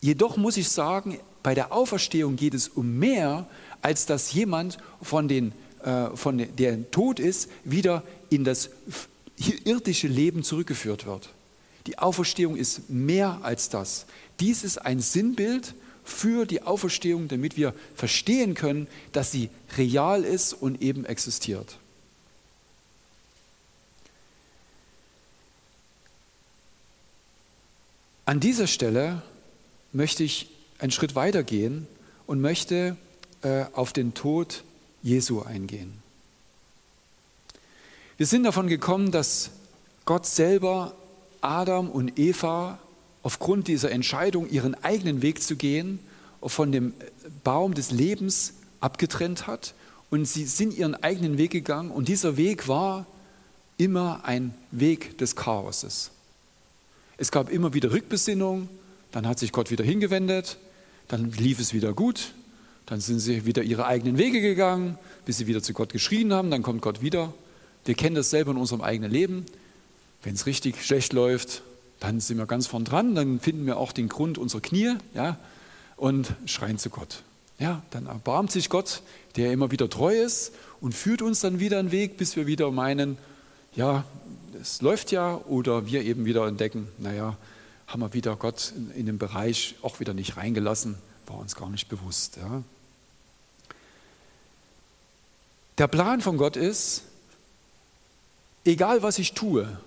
[0.00, 3.46] Jedoch muss ich sagen, bei der Auferstehung geht es um mehr,
[3.82, 8.70] als dass jemand von den, äh, von der tot ist, wieder in das
[9.64, 11.30] irdische Leben zurückgeführt wird.
[11.86, 14.06] Die Auferstehung ist mehr als das.
[14.38, 20.52] Dies ist ein Sinnbild für die Auferstehung, damit wir verstehen können, dass sie real ist
[20.52, 21.78] und eben existiert.
[28.26, 29.22] An dieser Stelle
[29.92, 30.48] möchte ich
[30.78, 31.86] einen Schritt weiter gehen
[32.26, 32.96] und möchte
[33.42, 34.64] äh, auf den Tod
[35.02, 35.92] Jesu eingehen.
[38.16, 39.50] Wir sind davon gekommen, dass
[40.04, 40.94] Gott selber
[41.40, 42.78] Adam und Eva
[43.22, 45.98] aufgrund dieser Entscheidung, ihren eigenen Weg zu gehen,
[46.42, 46.94] von dem
[47.44, 49.74] Baum des Lebens abgetrennt hat
[50.10, 53.06] und sie sind ihren eigenen Weg gegangen und dieser Weg war
[53.76, 56.10] immer ein Weg des Chaoses.
[57.16, 58.68] Es gab immer wieder Rückbesinnung,
[59.12, 60.58] dann hat sich Gott wieder hingewendet,
[61.08, 62.32] dann lief es wieder gut,
[62.86, 66.50] dann sind sie wieder ihre eigenen Wege gegangen, bis sie wieder zu Gott geschrien haben,
[66.50, 67.32] dann kommt Gott wieder.
[67.84, 69.46] Wir kennen das selber in unserem eigenen Leben.
[70.22, 71.62] Wenn es richtig schlecht läuft,
[71.98, 75.38] dann sind wir ganz vorn dran, dann finden wir auch den Grund unserer Knie ja,
[75.96, 77.22] und schreien zu Gott.
[77.58, 79.02] Ja, dann erbarmt sich Gott,
[79.36, 82.70] der immer wieder treu ist und führt uns dann wieder einen Weg, bis wir wieder
[82.70, 83.18] meinen,
[83.76, 84.04] ja,
[84.60, 87.36] es läuft ja, oder wir eben wieder entdecken, naja,
[87.90, 91.68] haben wir wieder Gott in, in den Bereich auch wieder nicht reingelassen, war uns gar
[91.68, 92.36] nicht bewusst.
[92.36, 92.62] Ja.
[95.78, 97.02] Der Plan von Gott ist,
[98.64, 99.78] egal was ich tue,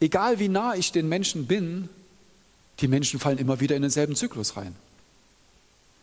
[0.00, 1.88] egal wie nah ich den Menschen bin,
[2.80, 4.76] die Menschen fallen immer wieder in denselben Zyklus rein.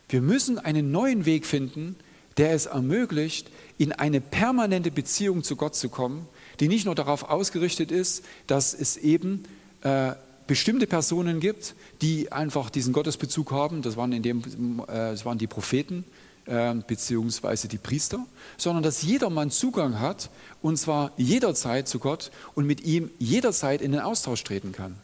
[0.08, 1.96] Wir müssen einen neuen Weg finden,
[2.36, 6.28] der es ermöglicht, in eine permanente Beziehung zu Gott zu kommen,
[6.60, 9.44] die nicht nur darauf ausgerichtet ist, dass es eben
[9.82, 10.12] äh,
[10.46, 14.42] bestimmte Personen gibt, die einfach diesen Gottesbezug haben, das waren, in dem,
[14.86, 16.04] äh, das waren die Propheten
[16.46, 18.24] äh, beziehungsweise die Priester,
[18.56, 20.30] sondern dass jedermann Zugang hat
[20.62, 24.96] und zwar jederzeit zu Gott und mit ihm jederzeit in den Austausch treten kann.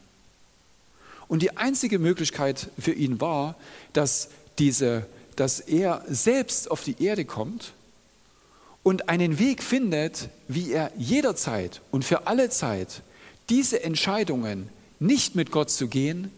[1.28, 3.56] Und die einzige Möglichkeit für ihn war,
[3.92, 4.28] dass,
[4.58, 7.72] diese, dass er selbst auf die Erde kommt
[8.82, 13.02] und einen Weg findet, wie er jederzeit und für alle Zeit
[13.48, 14.68] diese Entscheidungen,
[15.02, 16.30] nicht mit Gott zu gehen,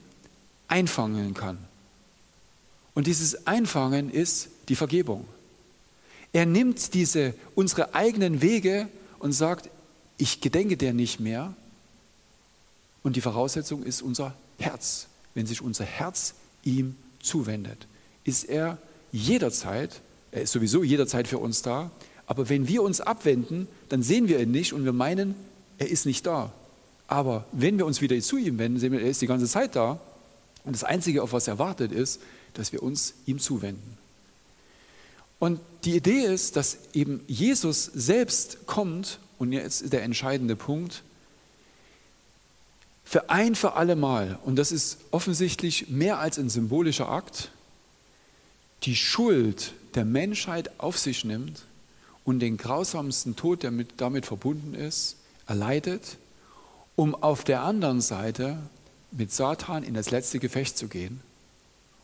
[0.68, 1.58] einfangen kann.
[2.94, 5.26] Und dieses Einfangen ist die Vergebung.
[6.32, 9.68] Er nimmt diese, unsere eigenen Wege und sagt,
[10.16, 11.54] ich gedenke der nicht mehr.
[13.02, 15.08] Und die Voraussetzung ist unser Herz.
[15.34, 17.86] Wenn sich unser Herz ihm zuwendet,
[18.24, 18.78] ist er
[19.12, 20.00] jederzeit,
[20.32, 21.90] er ist sowieso jederzeit für uns da,
[22.26, 25.34] aber wenn wir uns abwenden, dann sehen wir ihn nicht und wir meinen,
[25.78, 26.52] er ist nicht da.
[27.06, 29.76] Aber wenn wir uns wieder zu ihm wenden, sehen wir, er ist die ganze Zeit
[29.76, 30.00] da.
[30.64, 32.20] Und das Einzige, auf was er wartet, ist,
[32.54, 33.98] dass wir uns ihm zuwenden.
[35.38, 41.02] Und die Idee ist, dass eben Jesus selbst kommt, und jetzt ist der entscheidende Punkt,
[43.04, 47.50] für ein für alle Mal, und das ist offensichtlich mehr als ein symbolischer Akt,
[48.84, 51.66] die Schuld der Menschheit auf sich nimmt
[52.24, 56.16] und den grausamsten Tod, der mit, damit verbunden ist, erleidet,
[56.96, 58.58] um auf der anderen Seite
[59.10, 61.20] mit Satan in das letzte Gefecht zu gehen,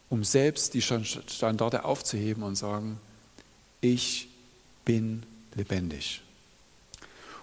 [0.09, 2.99] um selbst die Standarte aufzuheben und sagen,
[3.81, 4.29] ich
[4.85, 5.23] bin
[5.55, 6.23] lebendig.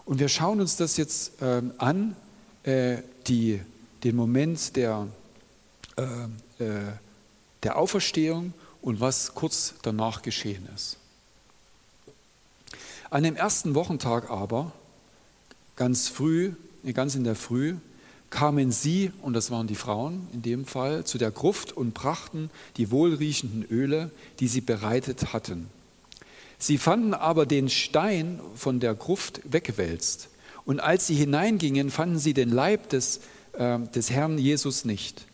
[0.05, 2.15] Und wir schauen uns das jetzt ähm, an,
[2.63, 3.61] äh, die,
[4.03, 5.07] den Moment der,
[5.97, 6.93] äh, äh,
[7.63, 10.97] der Auferstehung und was kurz danach geschehen ist.
[13.09, 14.71] An dem ersten Wochentag aber,
[15.75, 16.53] ganz früh,
[16.93, 17.75] ganz in der Früh,
[18.29, 22.49] kamen sie, und das waren die Frauen in dem Fall, zu der Gruft und brachten
[22.77, 25.67] die wohlriechenden Öle, die sie bereitet hatten.
[26.59, 30.29] Sie fanden aber den Stein von der Gruft weggewälzt.
[30.65, 33.21] Und als sie hineingingen, fanden sie den Leib des,
[33.53, 35.25] äh, des Herrn Jesus nicht.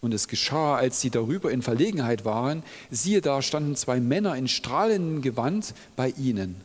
[0.00, 4.46] Und es geschah, als sie darüber in Verlegenheit waren, siehe da standen zwei Männer in
[4.46, 6.56] strahlendem Gewand bei ihnen.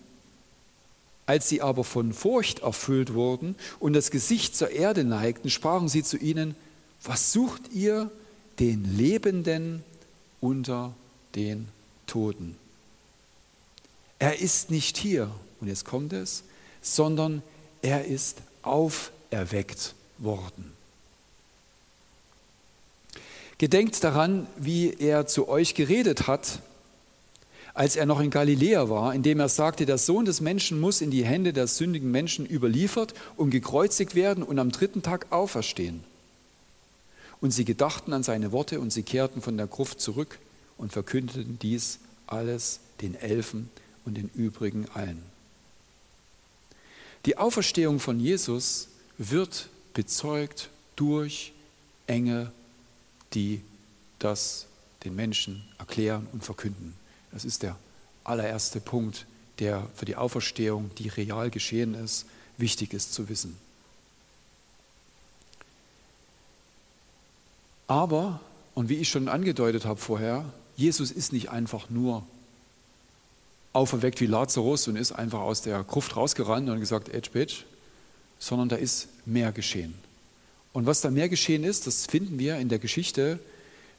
[1.25, 6.03] Als sie aber von Furcht erfüllt wurden und das Gesicht zur Erde neigten, sprachen sie
[6.03, 6.55] zu ihnen,
[7.03, 8.09] was sucht ihr
[8.59, 9.83] den Lebenden
[10.39, 10.93] unter
[11.35, 11.67] den
[12.07, 12.57] Toten?
[14.19, 16.43] Er ist nicht hier, und jetzt kommt es,
[16.81, 17.41] sondern
[17.81, 20.73] er ist auferweckt worden.
[23.57, 26.59] Gedenkt daran, wie er zu euch geredet hat,
[27.73, 31.11] als er noch in Galiläa war, indem er sagte, der Sohn des Menschen muss in
[31.11, 36.03] die Hände der sündigen Menschen überliefert und gekreuzigt werden und am dritten Tag auferstehen.
[37.39, 40.39] Und sie gedachten an seine Worte und sie kehrten von der Gruft zurück
[40.77, 43.69] und verkündeten dies alles den Elfen
[44.05, 45.23] und den übrigen allen.
[47.25, 51.53] Die Auferstehung von Jesus wird bezeugt durch
[52.07, 52.51] Engel,
[53.33, 53.61] die
[54.19, 54.67] das
[55.03, 56.95] den Menschen erklären und verkünden.
[57.31, 57.75] Das ist der
[58.23, 59.25] allererste Punkt,
[59.59, 62.25] der für die Auferstehung, die real geschehen ist,
[62.57, 63.57] wichtig ist zu wissen.
[67.87, 68.39] Aber,
[68.73, 70.45] und wie ich schon angedeutet habe vorher,
[70.77, 72.25] Jesus ist nicht einfach nur
[73.73, 77.63] auferweckt wie Lazarus und ist einfach aus der Gruft rausgerannt und gesagt, Edge Bitch,
[78.39, 79.93] sondern da ist mehr geschehen.
[80.73, 83.39] Und was da mehr geschehen ist, das finden wir in der Geschichte,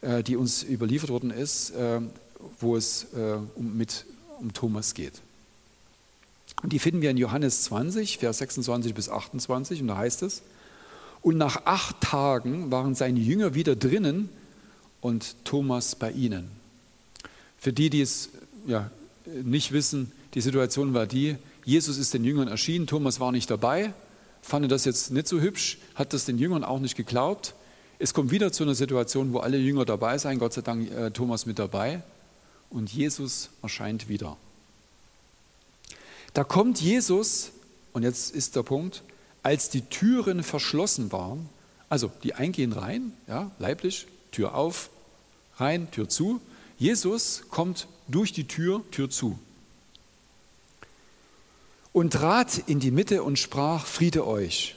[0.01, 2.01] äh, die uns überliefert worden ist, äh,
[2.61, 4.05] wo es äh, um, mit,
[4.40, 5.14] um Thomas geht.
[6.62, 10.42] Und die finden wir in Johannes 20, Vers 26 bis 28, und da heißt es,
[11.22, 14.28] und nach acht Tagen waren seine Jünger wieder drinnen
[15.00, 16.48] und Thomas bei ihnen.
[17.59, 18.31] Für die, die es
[18.66, 18.90] ja,
[19.42, 23.94] nicht wissen, die Situation war die, Jesus ist den Jüngern erschienen, Thomas war nicht dabei,
[24.42, 27.55] fand das jetzt nicht so hübsch, hat das den Jüngern auch nicht geglaubt.
[28.00, 31.11] Es kommt wieder zu einer Situation, wo alle Jünger dabei sind, Gott sei Dank äh,
[31.12, 32.02] Thomas mit dabei
[32.73, 34.37] und Jesus erscheint wieder.
[36.35, 37.53] Da kommt Jesus,
[37.93, 39.03] und jetzt ist der Punkt,
[39.43, 41.49] als die Türen verschlossen waren,
[41.89, 44.89] also die eingehen rein, ja, leiblich, Tür auf,
[45.57, 46.41] rein, Tür zu,
[46.79, 49.39] Jesus kommt durch die Tür, Tür zu,
[51.93, 54.77] und trat in die Mitte und sprach, Friede euch.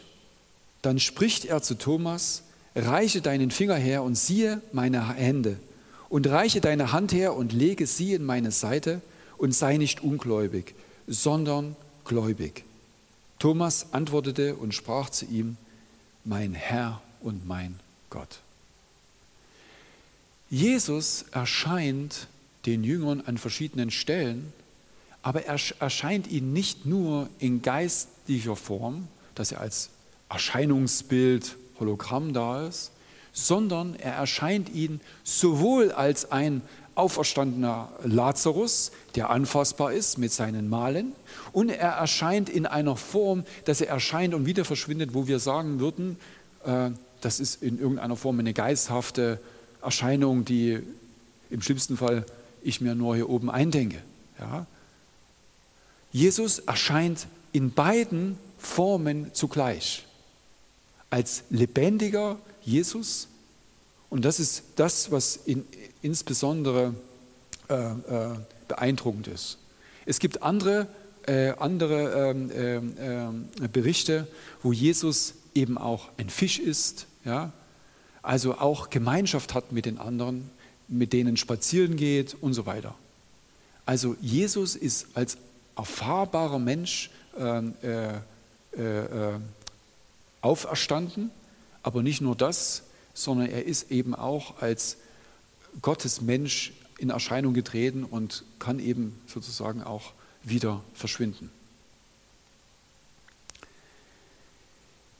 [0.81, 2.43] Dann spricht er zu Thomas,
[2.75, 5.57] reiche deinen Finger her und siehe meine Hände
[6.15, 9.01] und reiche deine Hand her und lege sie in meine Seite
[9.37, 10.73] und sei nicht ungläubig,
[11.07, 11.75] sondern
[12.05, 12.63] gläubig.
[13.37, 15.57] Thomas antwortete und sprach zu ihm,
[16.23, 18.39] mein Herr und mein Gott.
[20.49, 22.27] Jesus erscheint
[22.65, 24.53] den Jüngern an verschiedenen Stellen,
[25.21, 29.89] aber er erscheint ihnen nicht nur in geistlicher Form, dass er als
[30.29, 32.91] Erscheinungsbild, Hologramm da ist,
[33.35, 36.61] sondern er erscheint ihnen sowohl als ein
[36.95, 41.11] auferstandener Lazarus, der anfassbar ist mit seinen Malen,
[41.51, 45.81] und er erscheint in einer Form, dass er erscheint und wieder verschwindet, wo wir sagen
[45.81, 46.17] würden,
[46.63, 49.41] äh, das ist in irgendeiner Form eine geisthafte
[49.81, 50.79] Erscheinung, die
[51.49, 52.25] im schlimmsten Fall
[52.63, 53.97] ich mir nur hier oben eindenke.
[54.39, 54.65] Ja?
[56.13, 60.05] Jesus erscheint in beiden Formen zugleich.
[61.09, 63.27] Als lebendiger Jesus
[64.09, 65.65] und das ist das, was in,
[66.01, 66.93] insbesondere
[67.69, 68.35] äh, äh,
[68.67, 69.57] beeindruckend ist.
[70.05, 70.87] Es gibt andere,
[71.27, 74.27] äh, andere ähm, ähm, äh, Berichte,
[74.61, 77.51] wo Jesus eben auch ein Fisch ist, ja?
[78.21, 80.49] also auch Gemeinschaft hat mit den anderen,
[80.87, 82.95] mit denen spazieren geht und so weiter.
[83.85, 85.37] Also Jesus ist als
[85.75, 88.13] erfahrbarer Mensch ähm, äh,
[88.81, 89.39] äh,
[90.41, 91.31] auferstanden,
[91.85, 92.81] aber nicht nur das,
[93.13, 94.97] sondern er ist eben auch als
[95.83, 101.51] Gottes Mensch in Erscheinung getreten und kann eben sozusagen auch wieder verschwinden.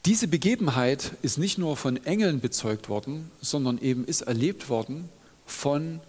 [0.06, 5.08] Diese Begebenheit ist nicht nur von Engeln bezeugt worden, sondern eben ist erlebt worden
[5.46, 6.00] von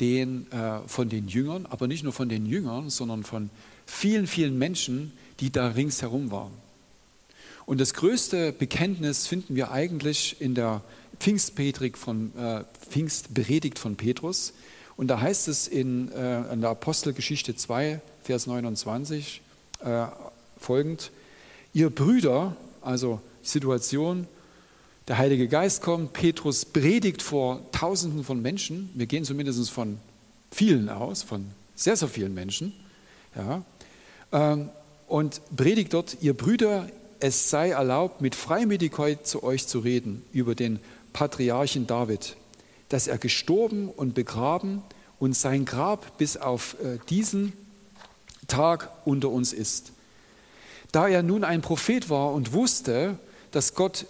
[0.00, 3.50] den, äh, von den Jüngern, aber nicht nur von den Jüngern, sondern von
[3.84, 6.65] vielen, vielen Menschen, die da ringsherum waren.
[7.66, 10.82] Und das größte Bekenntnis finden wir eigentlich in der
[11.18, 14.52] Pfingstpredigt von, äh, Pfingstpredigt von Petrus.
[14.96, 19.42] Und da heißt es in, äh, in der Apostelgeschichte 2, Vers 29
[19.84, 20.06] äh,
[20.58, 21.10] folgend,
[21.74, 24.26] ihr Brüder, also Situation,
[25.08, 29.98] der Heilige Geist kommt, Petrus predigt vor Tausenden von Menschen, wir gehen zumindest von
[30.50, 32.72] vielen aus, von sehr, sehr vielen Menschen,
[33.36, 33.62] ja,
[34.32, 34.70] ähm,
[35.06, 36.88] und predigt dort, ihr Brüder,
[37.20, 40.80] es sei erlaubt, mit Freimütigkeit zu euch zu reden über den
[41.12, 42.36] Patriarchen David,
[42.88, 44.82] dass er gestorben und begraben
[45.18, 47.52] und sein Grab bis auf äh, diesen
[48.48, 49.92] Tag unter uns ist.
[50.92, 53.18] Da er nun ein Prophet war und wusste,
[53.50, 54.06] dass Gott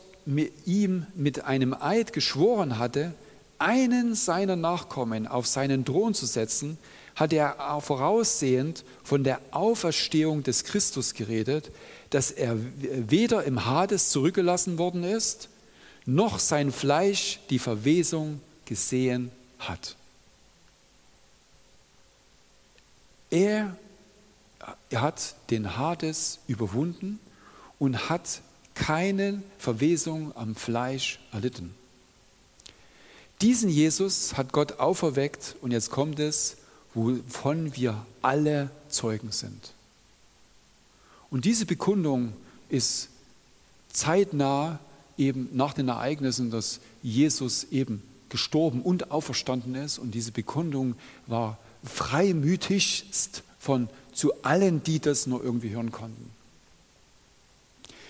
[0.65, 3.15] ihm mit einem Eid geschworen hatte,
[3.59, 6.79] einen seiner Nachkommen auf seinen Thron zu setzen,
[7.17, 11.73] hat er voraussehend von der Auferstehung des Christus geredet,
[12.11, 15.49] dass er weder im Hades zurückgelassen worden ist,
[16.05, 19.97] noch sein Fleisch die Verwesung gesehen hat.
[23.31, 23.77] Er,
[24.95, 27.19] hat den Hades überwunden
[27.79, 28.41] und hat
[28.75, 31.75] keine Verwesung am Fleisch erlitten.
[33.41, 36.57] Diesen Jesus hat Gott auferweckt und jetzt kommt es,
[36.97, 39.73] wovon wir alle Zeugen sind.
[41.31, 42.33] Und diese Bekundung
[42.71, 43.11] ist
[43.93, 44.79] zeitnah
[45.19, 49.99] eben nach den Ereignissen, dass Jesus eben gestorben und auferstanden ist.
[49.99, 50.95] Und diese Bekundung
[51.27, 56.31] war freimütigst von zu allen, die das nur irgendwie hören konnten.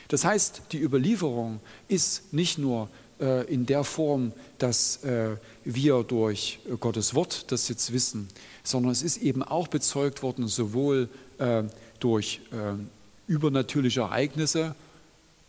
[0.09, 2.89] Das heißt, die Überlieferung ist nicht nur
[3.21, 8.29] äh, in der Form, dass äh, wir durch Gottes Wort das jetzt wissen,
[8.67, 11.63] sondern es ist eben auch bezeugt worden, sowohl äh,
[12.01, 12.75] durch äh,
[13.27, 14.75] übernatürliche Ereignisse,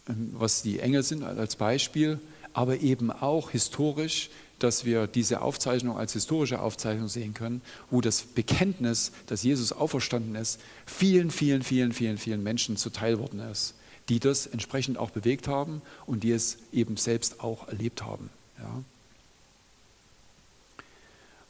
[0.08, 2.20] ähm, was die Engel sind als Beispiel,
[2.54, 7.62] aber eben auch historisch, dass wir diese Aufzeichnung als historische Aufzeichnung sehen können,
[7.92, 13.40] wo das Bekenntnis, dass Jesus auferstanden ist, vielen, vielen, vielen, vielen, vielen Menschen zuteil worden
[13.40, 13.76] ist,
[14.10, 18.30] die das entsprechend auch bewegt haben und die es eben selbst auch erlebt haben.
[18.60, 18.84] Ja.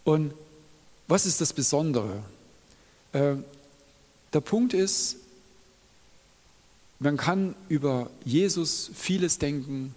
[0.04, 0.34] Und
[1.08, 2.24] was ist das Besondere?
[3.14, 3.36] Äh,
[4.34, 5.18] der Punkt ist,
[7.00, 9.94] man kann über Jesus vieles denken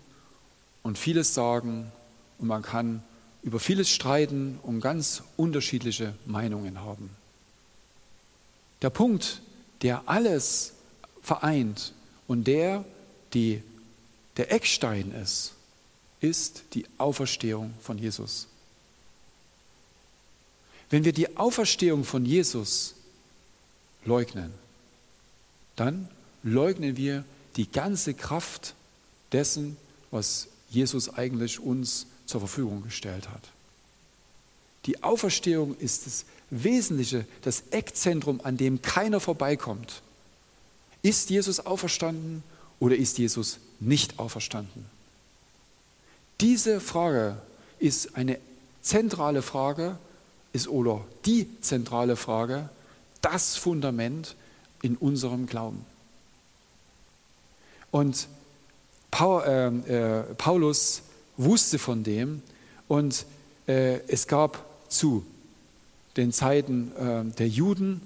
[0.82, 1.90] und vieles sagen
[2.38, 3.02] und man kann
[3.42, 7.10] über vieles streiten und ganz unterschiedliche Meinungen haben.
[8.82, 9.40] Der Punkt,
[9.82, 10.74] der alles
[11.22, 11.92] vereint
[12.28, 12.84] und der
[13.32, 13.62] die,
[14.36, 15.54] der Eckstein ist,
[16.20, 18.46] ist die Auferstehung von Jesus.
[20.90, 22.94] Wenn wir die Auferstehung von Jesus
[24.04, 24.52] leugnen,
[25.76, 26.08] dann
[26.42, 27.24] leugnen wir
[27.56, 28.74] die ganze Kraft
[29.32, 29.76] dessen,
[30.10, 33.42] was Jesus eigentlich uns zur Verfügung gestellt hat.
[34.86, 40.02] Die Auferstehung ist das Wesentliche, das Eckzentrum, an dem keiner vorbeikommt.
[41.02, 42.42] Ist Jesus auferstanden
[42.78, 44.86] oder ist Jesus nicht auferstanden?
[46.40, 47.36] Diese Frage
[47.78, 48.38] ist eine
[48.82, 49.98] zentrale Frage,
[50.52, 52.68] ist oder die zentrale Frage,
[53.20, 54.36] das Fundament
[54.82, 55.84] in unserem Glauben.
[57.90, 58.28] Und
[59.46, 61.02] ähm, äh, Paulus
[61.36, 62.42] wusste von dem
[62.88, 63.26] und
[63.66, 65.24] äh, es gab zu
[66.16, 68.02] den Zeiten äh, der Juden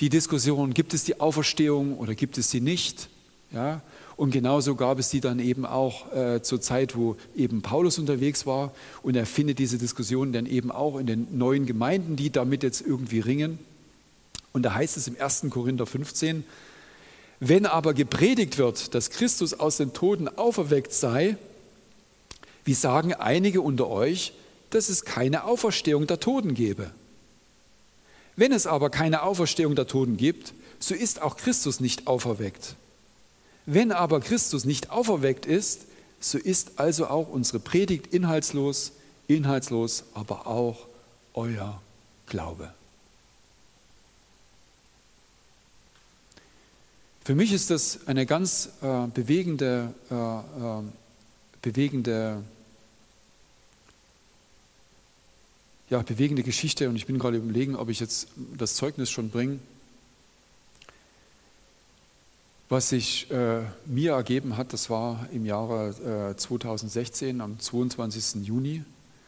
[0.00, 3.08] die Diskussion, gibt es die Auferstehung oder gibt es sie nicht?
[3.52, 3.80] Ja?
[4.16, 8.46] Und genauso gab es die dann eben auch äh, zur Zeit, wo eben Paulus unterwegs
[8.46, 8.72] war.
[9.02, 12.80] Und er findet diese Diskussion dann eben auch in den neuen Gemeinden, die damit jetzt
[12.80, 13.58] irgendwie ringen.
[14.52, 15.46] Und da heißt es im 1.
[15.50, 16.44] Korinther 15,
[17.40, 21.36] wenn aber gepredigt wird, dass Christus aus den Toten auferweckt sei,
[22.64, 24.32] wie sagen einige unter euch,
[24.70, 26.90] dass es keine Auferstehung der Toten gebe.
[28.36, 32.76] Wenn es aber keine Auferstehung der Toten gibt, so ist auch Christus nicht auferweckt.
[33.66, 35.82] Wenn aber Christus nicht auferweckt ist,
[36.20, 38.92] so ist also auch unsere Predigt inhaltslos,
[39.26, 40.86] inhaltslos, aber auch
[41.34, 41.80] euer
[42.26, 42.72] Glaube.
[47.24, 50.82] Für mich ist das eine ganz äh, bewegende, äh, äh,
[51.62, 52.42] bewegende,
[55.88, 59.58] ja, bewegende Geschichte und ich bin gerade überlegen, ob ich jetzt das Zeugnis schon bringe
[62.74, 68.44] was sich äh, mir ergeben hat, das war im Jahre äh, 2016, am 22.
[68.44, 68.82] Juni.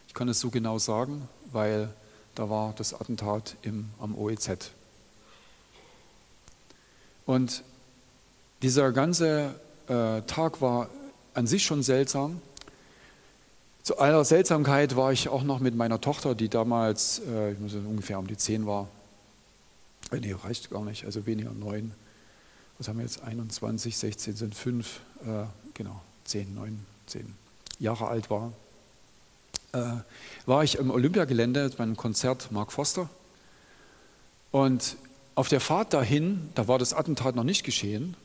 [0.08, 1.88] Ich kann es so genau sagen, weil
[2.34, 4.72] da war das Attentat im, am OEZ.
[7.24, 7.62] Und
[8.62, 9.54] dieser ganze
[9.86, 10.88] äh, Tag war
[11.34, 12.40] an sich schon seltsam.
[13.84, 17.70] Zu aller Seltsamkeit war ich auch noch mit meiner Tochter, die damals, äh, ich muss
[17.70, 18.88] sagen, ungefähr um die zehn war.
[20.10, 21.94] Äh, nee, reicht gar nicht, also weniger neun
[22.78, 27.34] was haben wir jetzt, 21, 16 sind fünf, äh, genau, 10, 9, 10
[27.78, 28.52] Jahre alt war,
[29.72, 29.82] äh,
[30.46, 33.08] war ich im Olympiagelände bei einem Konzert Mark Foster.
[34.50, 34.96] Und
[35.34, 38.16] auf der Fahrt dahin, da war das Attentat noch nicht geschehen,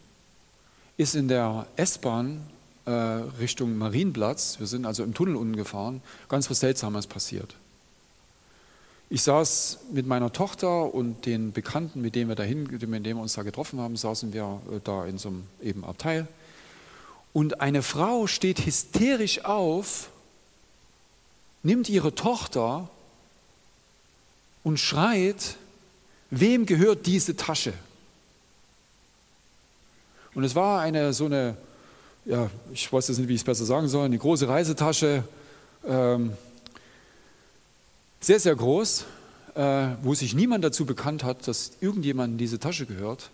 [0.98, 2.46] ist in der S-Bahn
[2.86, 7.56] äh, Richtung Marienplatz, wir sind also im Tunnel unten gefahren, ganz was Seltsames passiert.
[9.14, 13.18] Ich saß mit meiner Tochter und den Bekannten, mit denen wir, dahin, mit denen wir
[13.18, 16.30] uns da getroffen haben, saßen wir äh, da in so einem eben Abteil.
[17.34, 20.12] Und eine Frau steht hysterisch auf,
[21.62, 22.90] nimmt ihre Tochter
[24.64, 25.58] und schreit,
[26.30, 27.74] wem gehört diese Tasche?
[30.36, 31.58] Und es war eine so eine,
[32.24, 35.26] ja, ich weiß jetzt nicht, wie ich es besser sagen soll, eine große Reisetasche.
[35.86, 36.32] Ähm,
[38.22, 39.06] sehr, sehr groß,
[39.56, 43.32] äh, wo sich niemand dazu bekannt hat, dass irgendjemand diese Tasche gehört.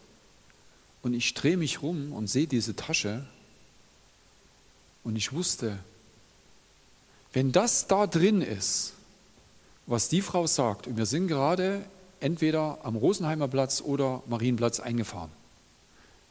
[1.03, 3.25] Und ich drehe mich rum und sehe diese Tasche
[5.07, 5.79] und ich wusste,
[7.31, 8.91] wenn das da drin ist,
[9.85, 11.85] was die Frau sagt, und wir sind gerade
[12.19, 15.31] entweder am Rosenheimer Platz oder Marienplatz eingefahren,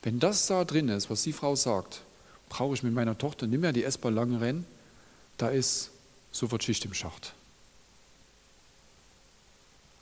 [0.03, 2.03] wenn das da drin ist, was die Frau sagt,
[2.51, 4.67] brauche ich mit meiner Tochter nicht mehr die S-Bahn lang rennen,
[5.39, 5.91] da ist
[6.31, 7.33] sofort Schicht im Schacht.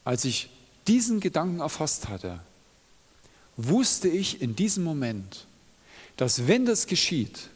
[0.05, 0.51] Als ich
[0.87, 2.41] diesen Gedanken erfasst hatte,
[3.57, 5.47] wusste ich in diesem Moment,
[6.17, 7.49] dass wenn das geschieht,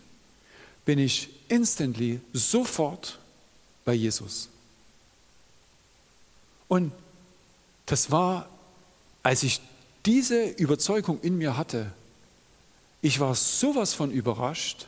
[0.84, 3.18] bin ich instantly sofort
[3.84, 4.48] bei Jesus.
[6.68, 6.92] Und
[7.86, 8.48] das war,
[9.22, 9.60] als ich
[10.06, 11.92] diese Überzeugung in mir hatte,
[13.00, 14.86] ich war sowas von überrascht,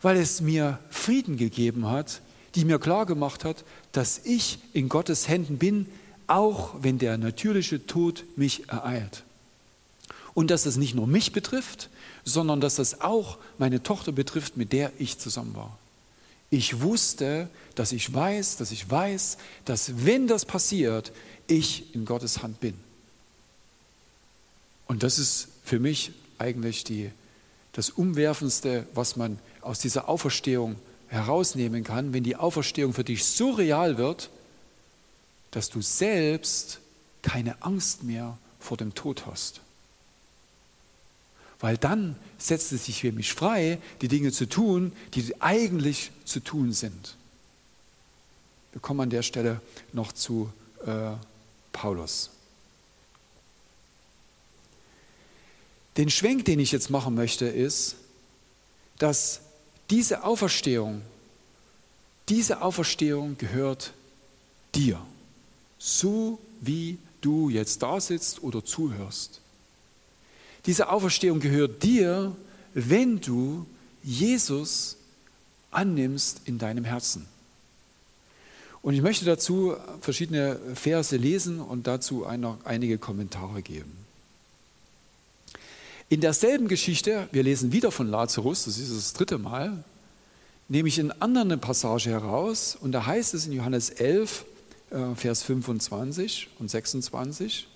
[0.00, 2.20] weil es mir Frieden gegeben hat,
[2.54, 5.86] die mir klar gemacht hat, dass ich in Gottes Händen bin,
[6.28, 9.24] auch wenn der natürliche Tod mich ereilt.
[10.34, 11.88] Und dass es nicht nur mich betrifft,
[12.24, 15.76] sondern dass es auch meine Tochter betrifft, mit der ich zusammen war.
[16.50, 21.12] Ich wusste, dass ich weiß, dass ich weiß, dass wenn das passiert,
[21.46, 22.74] ich in Gottes Hand bin.
[24.86, 27.10] Und das ist für mich eigentlich die,
[27.72, 30.76] das Umwerfendste, was man aus dieser Auferstehung
[31.08, 34.30] herausnehmen kann, wenn die Auferstehung für dich so real wird,
[35.50, 36.80] dass du selbst
[37.22, 39.60] keine Angst mehr vor dem Tod hast.
[41.60, 46.40] Weil dann setzt es sich für mich frei, die Dinge zu tun, die eigentlich zu
[46.40, 47.16] tun sind.
[48.72, 49.60] Wir kommen an der Stelle
[49.92, 50.52] noch zu
[50.86, 51.12] äh,
[51.72, 52.30] Paulus.
[55.96, 57.96] Den Schwenk, den ich jetzt machen möchte, ist,
[58.98, 59.40] dass
[59.90, 61.02] diese Auferstehung,
[62.28, 63.94] diese Auferstehung gehört
[64.76, 65.04] dir,
[65.78, 69.40] so wie du jetzt da sitzt oder zuhörst.
[70.66, 72.36] Diese Auferstehung gehört dir,
[72.74, 73.66] wenn du
[74.02, 74.96] Jesus
[75.70, 77.26] annimmst in deinem Herzen.
[78.82, 83.92] Und ich möchte dazu verschiedene Verse lesen und dazu einige Kommentare geben.
[86.08, 89.84] In derselben Geschichte, wir lesen wieder von Lazarus, das ist das dritte Mal,
[90.68, 94.57] nehme ich in anderen eine Passage heraus und da heißt es in Johannes 11, äh,
[94.90, 97.68] Vers 25 und 26,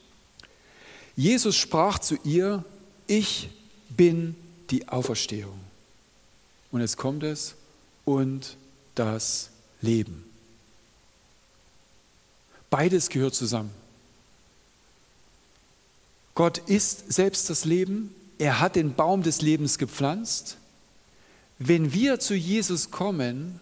[1.15, 2.65] Jesus sprach zu ihr,
[3.07, 3.51] ich
[3.91, 4.35] bin
[4.71, 5.59] die Auferstehung.
[6.71, 7.55] Und jetzt kommt es,
[8.05, 8.57] und
[8.95, 9.51] das
[9.81, 10.25] Leben.
[12.71, 13.71] Beides gehört zusammen.
[16.35, 20.57] Gott ist selbst das Leben, er hat den Baum des Lebens gepflanzt.
[21.59, 23.61] Wenn wir zu Jesus kommen,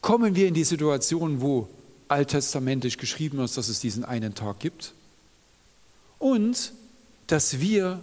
[0.00, 1.68] kommen wir in die Situation, wo
[2.10, 4.92] alttestamentisch geschrieben ist, dass es diesen einen Tag gibt
[6.18, 6.72] und
[7.26, 8.02] dass wir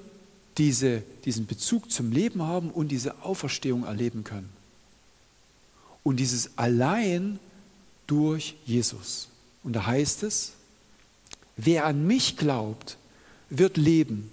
[0.58, 4.50] diese, diesen Bezug zum Leben haben und diese Auferstehung erleben können.
[6.04, 7.40] Und dieses allein
[8.08, 9.28] durch Jesus.
[9.64, 10.54] Und da heißt es,
[11.58, 12.98] wer an mich glaubt,
[13.50, 14.32] wird leben,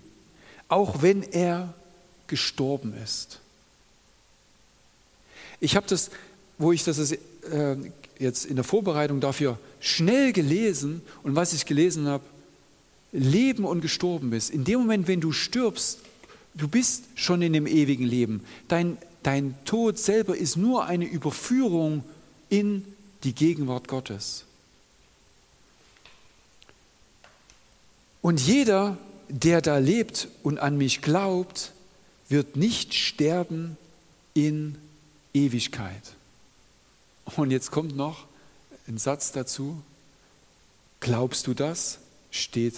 [0.68, 1.74] auch wenn er
[2.26, 3.40] gestorben ist.
[5.60, 6.10] Ich habe das,
[6.58, 7.76] wo ich das äh,
[8.18, 12.24] jetzt in der Vorbereitung dafür schnell gelesen und was ich gelesen habe,
[13.12, 14.50] leben und gestorben bist.
[14.50, 16.00] In dem Moment, wenn du stirbst,
[16.54, 18.44] du bist schon in dem ewigen Leben.
[18.68, 22.04] Dein, dein Tod selber ist nur eine Überführung
[22.48, 22.84] in
[23.22, 24.44] die Gegenwart Gottes.
[28.20, 28.96] Und jeder,
[29.28, 31.72] der da lebt und an mich glaubt,
[32.28, 33.76] wird nicht sterben
[34.32, 34.76] in
[35.34, 36.14] Ewigkeit.
[37.36, 38.26] Und jetzt kommt noch
[38.86, 39.82] ein Satz dazu.
[41.00, 41.98] Glaubst du das?
[42.30, 42.74] Steht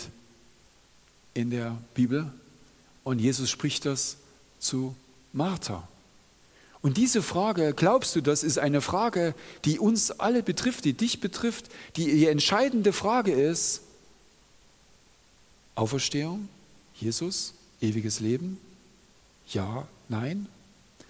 [1.34, 2.32] in der Bibel.
[3.04, 4.16] Und Jesus spricht das
[4.58, 4.94] zu
[5.32, 5.86] Martha.
[6.82, 9.34] Und diese Frage, glaubst du das, ist eine Frage,
[9.64, 11.66] die uns alle betrifft, die dich betrifft,
[11.96, 13.82] die, die entscheidende Frage ist,
[15.74, 16.48] Auferstehung,
[16.94, 18.58] Jesus, ewiges Leben?
[19.48, 20.46] Ja, nein?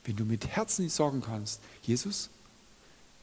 [0.04, 2.30] Wenn du mit Herzen nicht sagen kannst, Jesus,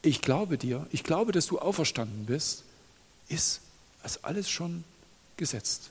[0.04, 2.64] ich glaube dir, ich glaube, dass du auferstanden bist,
[3.28, 3.60] ist
[4.02, 4.84] das alles schon
[5.36, 5.90] gesetzt.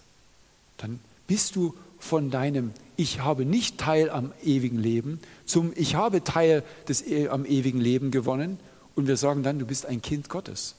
[0.78, 6.24] Dann bist du von deinem Ich habe nicht Teil am ewigen Leben zum Ich habe
[6.24, 8.60] Teil des, e, am ewigen Leben gewonnen
[8.96, 10.76] und wir sagen dann, du bist ein Kind Gottes.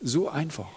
[0.00, 0.68] So einfach.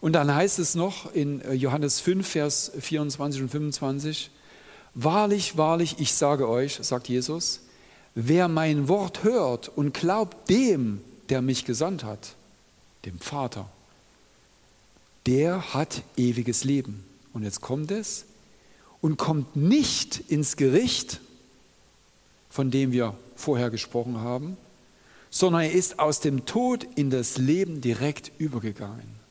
[0.00, 4.30] Und dann heißt es noch in äh, Johannes 5, Vers 24 und 25,
[4.94, 7.60] Wahrlich, wahrlich, ich sage euch, sagt Jesus,
[8.14, 12.34] wer mein Wort hört und glaubt dem, der mich gesandt hat,
[13.04, 13.68] dem Vater,
[15.26, 17.04] der hat ewiges Leben.
[17.32, 18.26] Und jetzt kommt es
[19.00, 21.20] und kommt nicht ins Gericht,
[22.50, 24.56] von dem wir vorher gesprochen haben,
[25.30, 29.24] sondern er ist aus dem Tod in das Leben direkt übergegangen.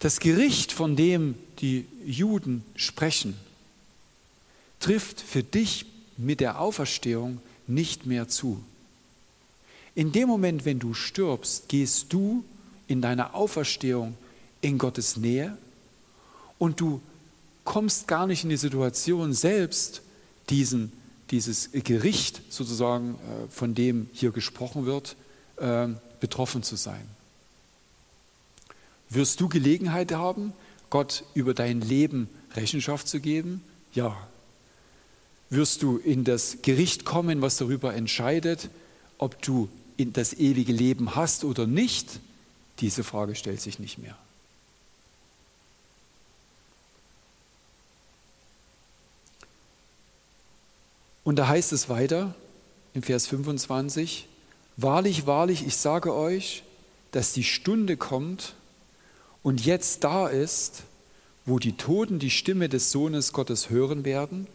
[0.00, 3.38] Das Gericht, von dem die Juden sprechen,
[4.80, 5.86] trifft für dich
[6.16, 8.62] mit der Auferstehung nicht mehr zu.
[9.94, 12.44] In dem Moment, wenn du stirbst, gehst du
[12.86, 14.14] in deiner Auferstehung
[14.60, 15.56] in Gottes Nähe
[16.58, 17.00] und du
[17.64, 20.02] kommst gar nicht in die Situation selbst,
[20.50, 20.92] diesen,
[21.30, 25.16] dieses Gericht sozusagen, äh, von dem hier gesprochen wird,
[25.56, 25.88] äh,
[26.20, 27.06] betroffen zu sein.
[29.10, 30.52] Wirst du Gelegenheit haben,
[30.88, 33.62] Gott über dein Leben Rechenschaft zu geben?
[33.92, 34.16] Ja.
[35.52, 38.70] Wirst du in das Gericht kommen, was darüber entscheidet,
[39.18, 42.20] ob du in das ewige Leben hast oder nicht?
[42.80, 44.16] Diese Frage stellt sich nicht mehr.
[51.22, 52.34] Und da heißt es weiter
[52.94, 54.28] im Vers 25,
[54.78, 56.62] Wahrlich, wahrlich, ich sage euch,
[57.10, 58.54] dass die Stunde kommt,
[59.42, 60.84] und jetzt da ist,
[61.44, 64.46] wo die Toten die Stimme des Sohnes Gottes hören werden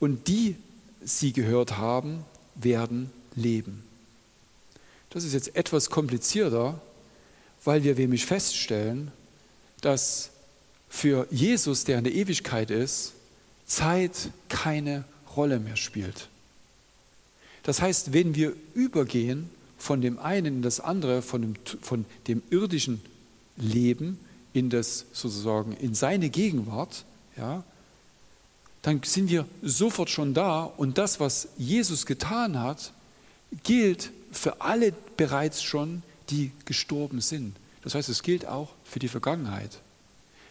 [0.00, 0.56] und die
[1.02, 2.24] sie gehört haben,
[2.56, 3.84] werden leben.
[5.10, 6.80] Das ist jetzt etwas komplizierter,
[7.64, 9.12] weil wir nämlich feststellen,
[9.80, 10.30] dass
[10.88, 13.12] für Jesus, der in der Ewigkeit ist,
[13.66, 15.04] Zeit keine
[15.36, 16.28] Rolle mehr spielt.
[17.62, 19.48] Das heißt, wenn wir übergehen
[19.78, 23.00] von dem einen in das andere, von dem, von dem irdischen
[23.56, 24.18] Leben
[24.52, 27.04] in das sozusagen in seine Gegenwart,
[27.36, 27.62] ja,
[28.82, 32.92] dann sind wir sofort schon da und das, was Jesus getan hat,
[33.62, 37.56] gilt für alle bereits schon, die gestorben sind.
[37.82, 39.80] Das heißt, es gilt auch für die Vergangenheit.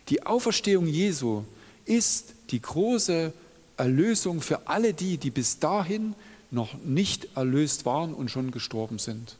[0.09, 1.43] Die Auferstehung Jesu
[1.85, 3.33] ist die große
[3.77, 6.13] Erlösung für alle die, die bis dahin
[6.51, 9.35] noch nicht erlöst waren und schon gestorben sind.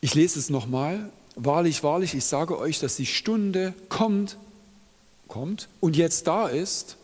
[0.00, 1.10] Ich lese es nochmal.
[1.36, 4.36] Wahrlich, wahrlich, ich sage euch, dass die Stunde kommt,
[5.28, 6.96] kommt und jetzt da ist,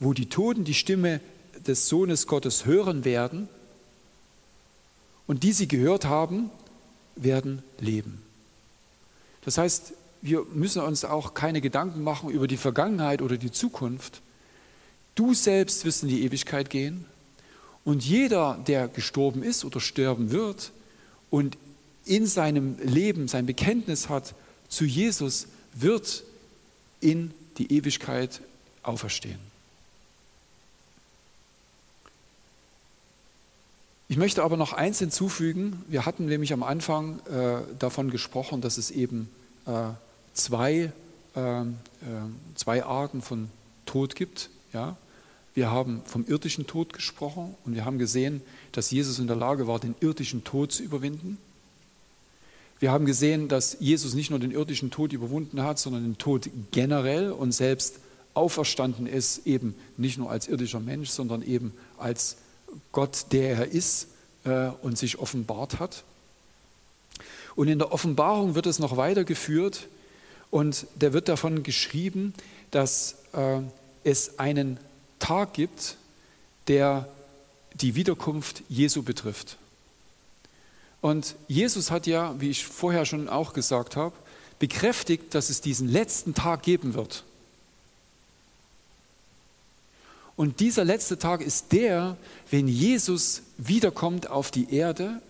[0.00, 1.20] wo die Toten die Stimme
[1.66, 3.48] des Sohnes Gottes hören werden
[5.26, 6.50] und die sie gehört haben,
[7.16, 8.22] werden leben.
[9.44, 9.92] Das heißt,
[10.22, 14.20] wir müssen uns auch keine Gedanken machen über die Vergangenheit oder die Zukunft.
[15.14, 17.04] Du selbst wirst in die Ewigkeit gehen
[17.84, 20.72] und jeder, der gestorben ist oder sterben wird
[21.30, 21.56] und
[22.04, 24.34] in seinem Leben sein Bekenntnis hat
[24.68, 26.24] zu Jesus, wird
[27.00, 28.40] in die Ewigkeit
[28.82, 29.38] auferstehen.
[34.10, 35.84] Ich möchte aber noch eins hinzufügen.
[35.86, 39.28] Wir hatten nämlich am Anfang äh, davon gesprochen, dass es eben
[39.66, 39.90] äh,
[40.32, 40.92] zwei,
[41.36, 41.64] äh, äh
[42.54, 43.50] zwei Arten von
[43.84, 44.48] Tod gibt.
[44.72, 44.96] Ja?
[45.52, 48.40] Wir haben vom irdischen Tod gesprochen und wir haben gesehen,
[48.72, 51.36] dass Jesus in der Lage war, den irdischen Tod zu überwinden.
[52.80, 56.48] Wir haben gesehen, dass Jesus nicht nur den irdischen Tod überwunden hat, sondern den Tod
[56.70, 57.98] generell und selbst
[58.34, 62.36] auferstanden ist, eben nicht nur als irdischer Mensch, sondern eben als
[62.92, 64.08] Gott, der er ist
[64.44, 66.04] äh, und sich offenbart hat.
[67.56, 69.88] Und in der Offenbarung wird es noch weitergeführt
[70.50, 72.32] und der wird davon geschrieben,
[72.70, 73.60] dass äh,
[74.04, 74.78] es einen
[75.18, 75.96] Tag gibt,
[76.68, 77.08] der
[77.74, 79.56] die Wiederkunft Jesu betrifft.
[81.00, 84.14] Und Jesus hat ja, wie ich vorher schon auch gesagt habe,
[84.58, 87.24] bekräftigt, dass es diesen letzten Tag geben wird.
[90.36, 92.16] Und dieser letzte Tag ist der,
[92.50, 95.20] wenn Jesus wiederkommt auf die Erde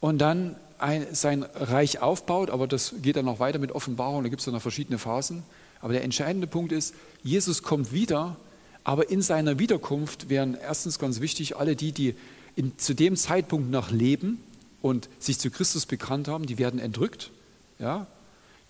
[0.00, 4.28] und dann ein, sein Reich aufbaut, aber das geht dann noch weiter mit Offenbarung, da
[4.28, 5.44] gibt es dann noch verschiedene Phasen.
[5.80, 8.36] Aber der entscheidende Punkt ist, Jesus kommt wieder,
[8.84, 12.14] aber in seiner Wiederkunft wären erstens ganz wichtig, alle die, die
[12.54, 14.42] in, zu dem Zeitpunkt noch leben,
[14.82, 17.30] und sich zu Christus bekannt haben, die werden entrückt.
[17.78, 18.06] Ja?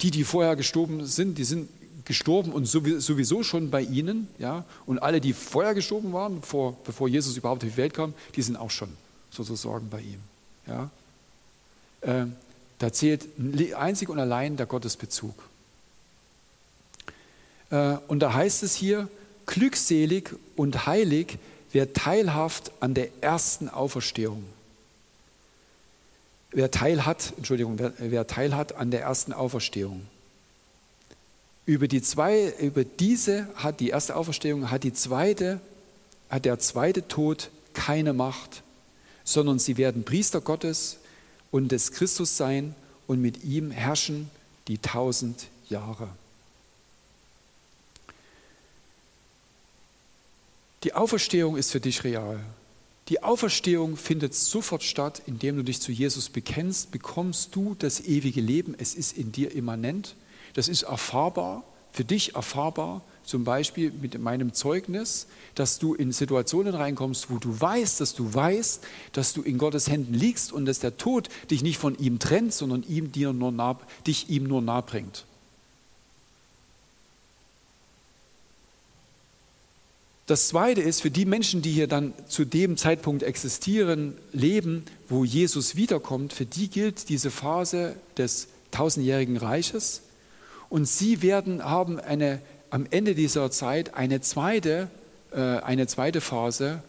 [0.03, 1.69] Die, die vorher gestorben sind, die sind
[2.05, 4.29] gestorben und sowieso schon bei ihnen.
[4.39, 4.65] Ja?
[4.87, 8.43] Und alle, die vorher gestorben waren, bevor, bevor Jesus überhaupt auf die Welt kam, die
[8.43, 8.91] sind auch schon
[9.31, 10.21] sozusagen bei ihm.
[10.67, 10.91] Ja?
[12.03, 12.27] Äh,
[12.79, 13.27] da zählt
[13.77, 15.35] einzig und allein der Gottesbezug.
[17.71, 19.09] Äh, und da heißt es hier,
[19.47, 21.39] glückselig und heilig,
[21.73, 24.45] wer teilhaft an der ersten Auferstehung
[26.53, 30.07] wer teil hat, Entschuldigung, wer, wer teil hat an der ersten Auferstehung.
[31.65, 35.61] Über, die zwei, über diese hat die erste Auferstehung, hat, die zweite,
[36.29, 38.63] hat der zweite Tod keine Macht,
[39.25, 40.99] sondern sie werden Priester Gottes
[41.51, 42.75] und des Christus sein
[43.07, 44.31] und mit ihm herrschen
[44.69, 46.09] die tausend Jahre.
[50.83, 52.41] Die Auferstehung ist für dich real.
[53.09, 58.41] Die Auferstehung findet sofort statt, indem du dich zu Jesus bekennst, bekommst du das ewige
[58.41, 58.77] Leben.
[58.79, 60.15] Es ist in dir immanent.
[60.55, 66.75] Das ist erfahrbar, für dich erfahrbar, zum Beispiel mit meinem Zeugnis, dass du in Situationen
[66.75, 70.79] reinkommst, wo du weißt, dass du weißt, dass du in Gottes Händen liegst und dass
[70.79, 74.63] der Tod dich nicht von ihm trennt, sondern ihm dir nur nah, dich ihm nur
[74.63, 75.25] nahe bringt.
[80.27, 85.25] Das Zweite ist, für die Menschen, die hier dann zu dem Zeitpunkt existieren, leben, wo
[85.25, 90.03] Jesus wiederkommt, für die gilt diese Phase des tausendjährigen Reiches.
[90.69, 94.89] Und sie werden haben eine, am Ende dieser Zeit eine zweite,
[95.33, 96.83] äh, eine zweite Phase,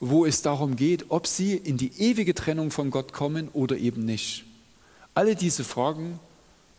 [0.00, 4.04] wo es darum geht, ob sie in die ewige Trennung von Gott kommen oder eben
[4.04, 4.44] nicht.
[5.14, 6.18] Alle diese Fragen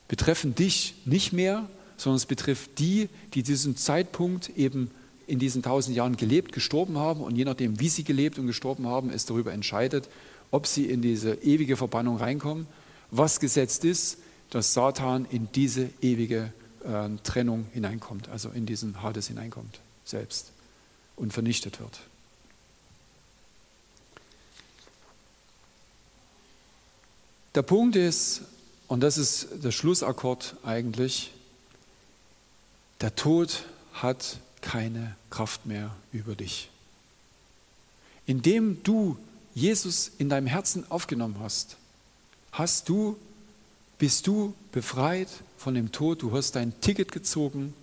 [0.08, 4.90] betreffen dich nicht mehr, sondern es betrifft die, die diesen Zeitpunkt eben
[5.30, 8.88] in diesen tausend Jahren gelebt, gestorben haben und je nachdem, wie sie gelebt und gestorben
[8.88, 10.10] haben, ist darüber entscheidet,
[10.52, 12.68] ob sie in diese ewige Verbannung reinkommen.
[13.12, 14.18] Was gesetzt ist,
[14.50, 16.52] dass Satan in diese ewige
[16.84, 20.52] äh, Trennung hineinkommt, also in diesen Hades hineinkommt selbst
[21.16, 22.00] und vernichtet wird.
[27.56, 28.42] Der Punkt ist,
[28.88, 31.32] und das ist der Schlussakkord eigentlich,
[33.02, 36.70] der Tod hat keine Kraft mehr über dich.
[38.26, 39.18] Indem du
[39.56, 41.78] Jesus in deinem Herzen aufgenommen hast,
[42.52, 43.18] hast du,
[43.98, 47.74] bist du befreit von dem Tod, du hast dein Ticket gezogen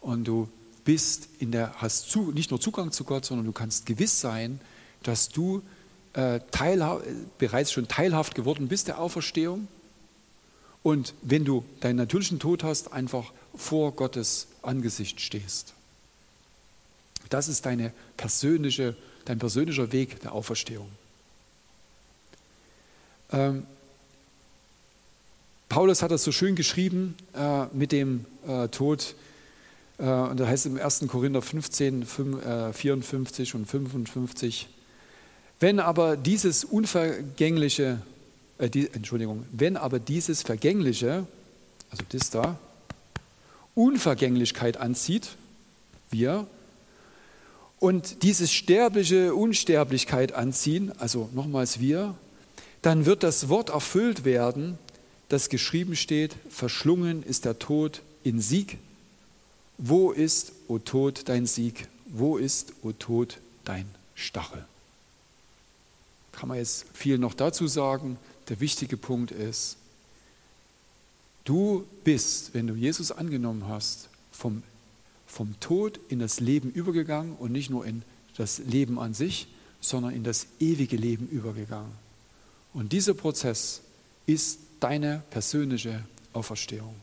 [0.00, 0.48] und du
[0.84, 4.60] bist in der, hast zu, nicht nur Zugang zu Gott, sondern du kannst gewiss sein,
[5.02, 5.62] dass du
[6.12, 6.40] äh,
[7.38, 9.68] bereits schon teilhaft geworden bist der Auferstehung.
[10.86, 15.74] Und wenn du deinen natürlichen Tod hast, einfach vor Gottes Angesicht stehst.
[17.28, 20.88] Das ist deine persönliche, dein persönlicher Weg der Auferstehung.
[23.32, 23.66] Ähm,
[25.68, 29.16] Paulus hat das so schön geschrieben äh, mit dem äh, Tod.
[29.98, 31.08] Äh, und da heißt es im 1.
[31.08, 34.68] Korinther 15, 5, 54 und 55.
[35.58, 38.02] Wenn aber dieses unvergängliche,
[38.58, 41.26] äh, die, Entschuldigung, wenn aber dieses Vergängliche,
[41.90, 42.58] also das da,
[43.74, 45.36] Unvergänglichkeit anzieht,
[46.10, 46.46] wir,
[47.78, 52.14] und dieses sterbliche Unsterblichkeit anziehen, also nochmals wir,
[52.82, 54.78] dann wird das Wort erfüllt werden,
[55.28, 58.78] das geschrieben steht, verschlungen ist der Tod in Sieg.
[59.76, 61.88] Wo ist, o Tod, dein Sieg?
[62.06, 64.64] Wo ist, o Tod, dein Stachel?
[66.32, 68.18] Kann man jetzt viel noch dazu sagen.
[68.48, 69.76] Der wichtige Punkt ist,
[71.44, 74.62] du bist, wenn du Jesus angenommen hast, vom,
[75.26, 78.02] vom Tod in das Leben übergegangen und nicht nur in
[78.36, 79.48] das Leben an sich,
[79.80, 81.92] sondern in das ewige Leben übergegangen.
[82.72, 83.80] Und dieser Prozess
[84.26, 86.94] ist deine persönliche Auferstehung.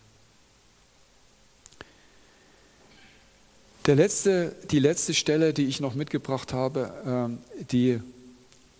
[3.85, 7.39] Der letzte, die letzte Stelle, die ich noch mitgebracht habe, ähm,
[7.71, 7.99] die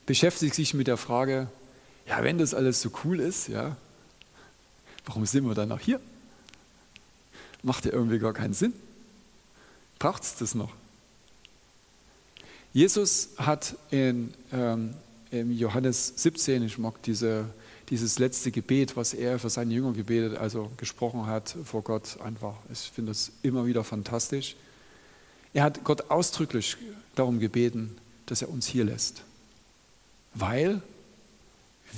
[0.05, 1.47] beschäftigt sich mit der Frage,
[2.07, 3.75] ja, wenn das alles so cool ist, ja,
[5.05, 5.99] warum sind wir dann noch hier?
[7.61, 8.73] Macht ja irgendwie gar keinen Sinn.
[9.99, 10.71] Braucht es das noch?
[12.73, 14.95] Jesus hat in ähm,
[15.31, 17.49] Johannes 17, ich mag diese
[17.89, 22.55] dieses letzte Gebet, was er für seine Jünger gebetet, also gesprochen hat vor Gott, einfach,
[22.71, 24.55] ich finde das immer wieder fantastisch.
[25.53, 26.77] Er hat Gott ausdrücklich
[27.15, 27.95] darum gebeten,
[28.25, 29.21] dass er uns hier lässt,
[30.33, 30.81] weil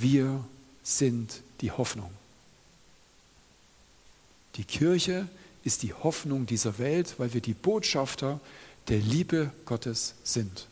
[0.00, 0.44] wir
[0.82, 2.10] sind die Hoffnung.
[4.56, 5.28] Die Kirche
[5.64, 8.40] ist die Hoffnung dieser Welt, weil wir die Botschafter
[8.88, 10.68] der Liebe Gottes sind.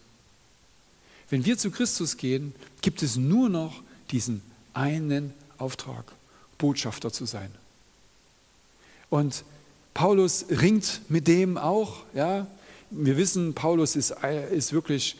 [1.30, 6.12] Wenn wir zu Christus gehen, gibt es nur noch diesen einen Auftrag,
[6.58, 7.50] Botschafter zu sein.
[9.10, 9.44] Und
[9.94, 12.02] Paulus ringt mit dem auch.
[12.14, 12.46] Ja?
[12.90, 14.14] Wir wissen, Paulus ist,
[14.50, 15.16] ist wirklich,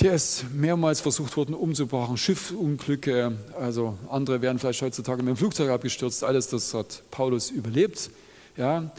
[0.00, 5.70] der ist mehrmals versucht worden umzubrachen, Schiffunglücke, also andere wären vielleicht heutzutage mit dem Flugzeug
[5.70, 8.10] abgestürzt, alles das hat Paulus überlebt.
[8.56, 8.90] Ja?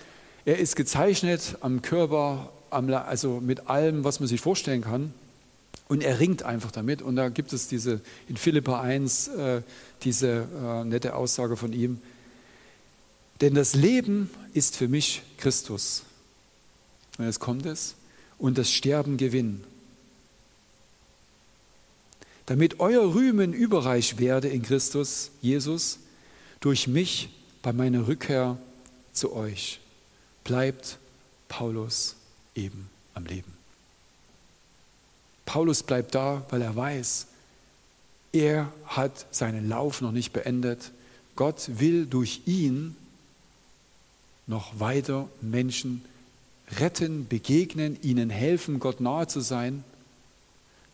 [0.46, 5.14] Er ist gezeichnet am Körper, also mit allem, was man sich vorstellen kann.
[5.88, 7.02] Und er ringt einfach damit.
[7.02, 9.62] Und da gibt es diese, in Philippa 1 äh,
[10.04, 12.02] diese äh, nette Aussage von ihm.
[13.40, 16.04] Denn das Leben ist für mich Christus.
[17.18, 17.96] Und jetzt kommt es.
[18.38, 19.64] Und das Sterben Gewinn.
[22.48, 26.00] Damit euer Rühmen überreich werde in Christus, Jesus,
[26.62, 27.30] durch mich
[27.62, 28.58] bei meiner Rückkehr
[29.12, 29.82] zu euch,
[30.44, 30.98] bleibt
[31.50, 32.16] Paulus
[32.56, 33.54] eben am Leben.
[35.46, 37.28] Paulus bleibt da, weil er weiß,
[38.32, 40.92] er hat seinen Lauf noch nicht beendet.
[41.36, 42.96] Gott will durch ihn
[44.46, 46.04] noch weiter Menschen
[46.80, 49.84] retten, begegnen, ihnen helfen, Gott nahe zu sein.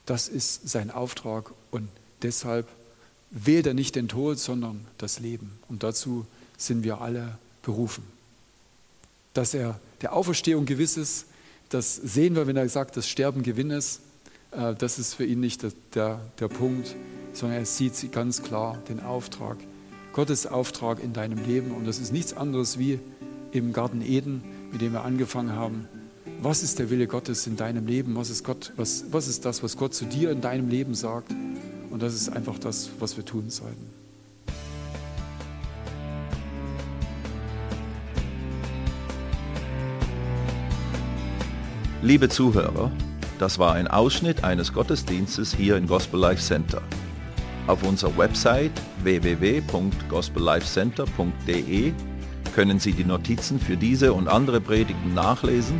[0.06, 1.88] Das ist sein Auftrag und
[2.22, 2.68] deshalb
[3.32, 5.52] wählt er nicht den Tod, sondern das Leben.
[5.70, 6.26] Und dazu
[6.58, 8.04] sind wir alle berufen.
[9.34, 11.26] Dass er der Auferstehung gewiss ist,
[11.70, 14.02] das sehen wir, wenn er sagt, dass Sterben Gewinn ist.
[14.52, 16.96] Äh, das ist für ihn nicht der, der Punkt,
[17.34, 19.58] sondern er sieht ganz klar den Auftrag,
[20.12, 21.72] Gottes Auftrag in deinem Leben.
[21.72, 23.00] Und das ist nichts anderes wie
[23.52, 25.88] im Garten Eden, mit dem wir angefangen haben.
[26.46, 28.18] Was ist der Wille Gottes in deinem Leben?
[28.18, 31.32] Was ist, Gott, was, was ist das, was Gott zu dir in deinem Leben sagt?
[31.90, 33.90] Und das ist einfach das, was wir tun sollten.
[42.02, 42.92] Liebe Zuhörer,
[43.40, 46.82] das war ein Ausschnitt eines Gottesdienstes hier im Gospel Life Center.
[47.68, 51.94] Auf unserer Website www.gospellifecenter.de
[52.54, 55.80] können Sie die Notizen für diese und andere Predigten nachlesen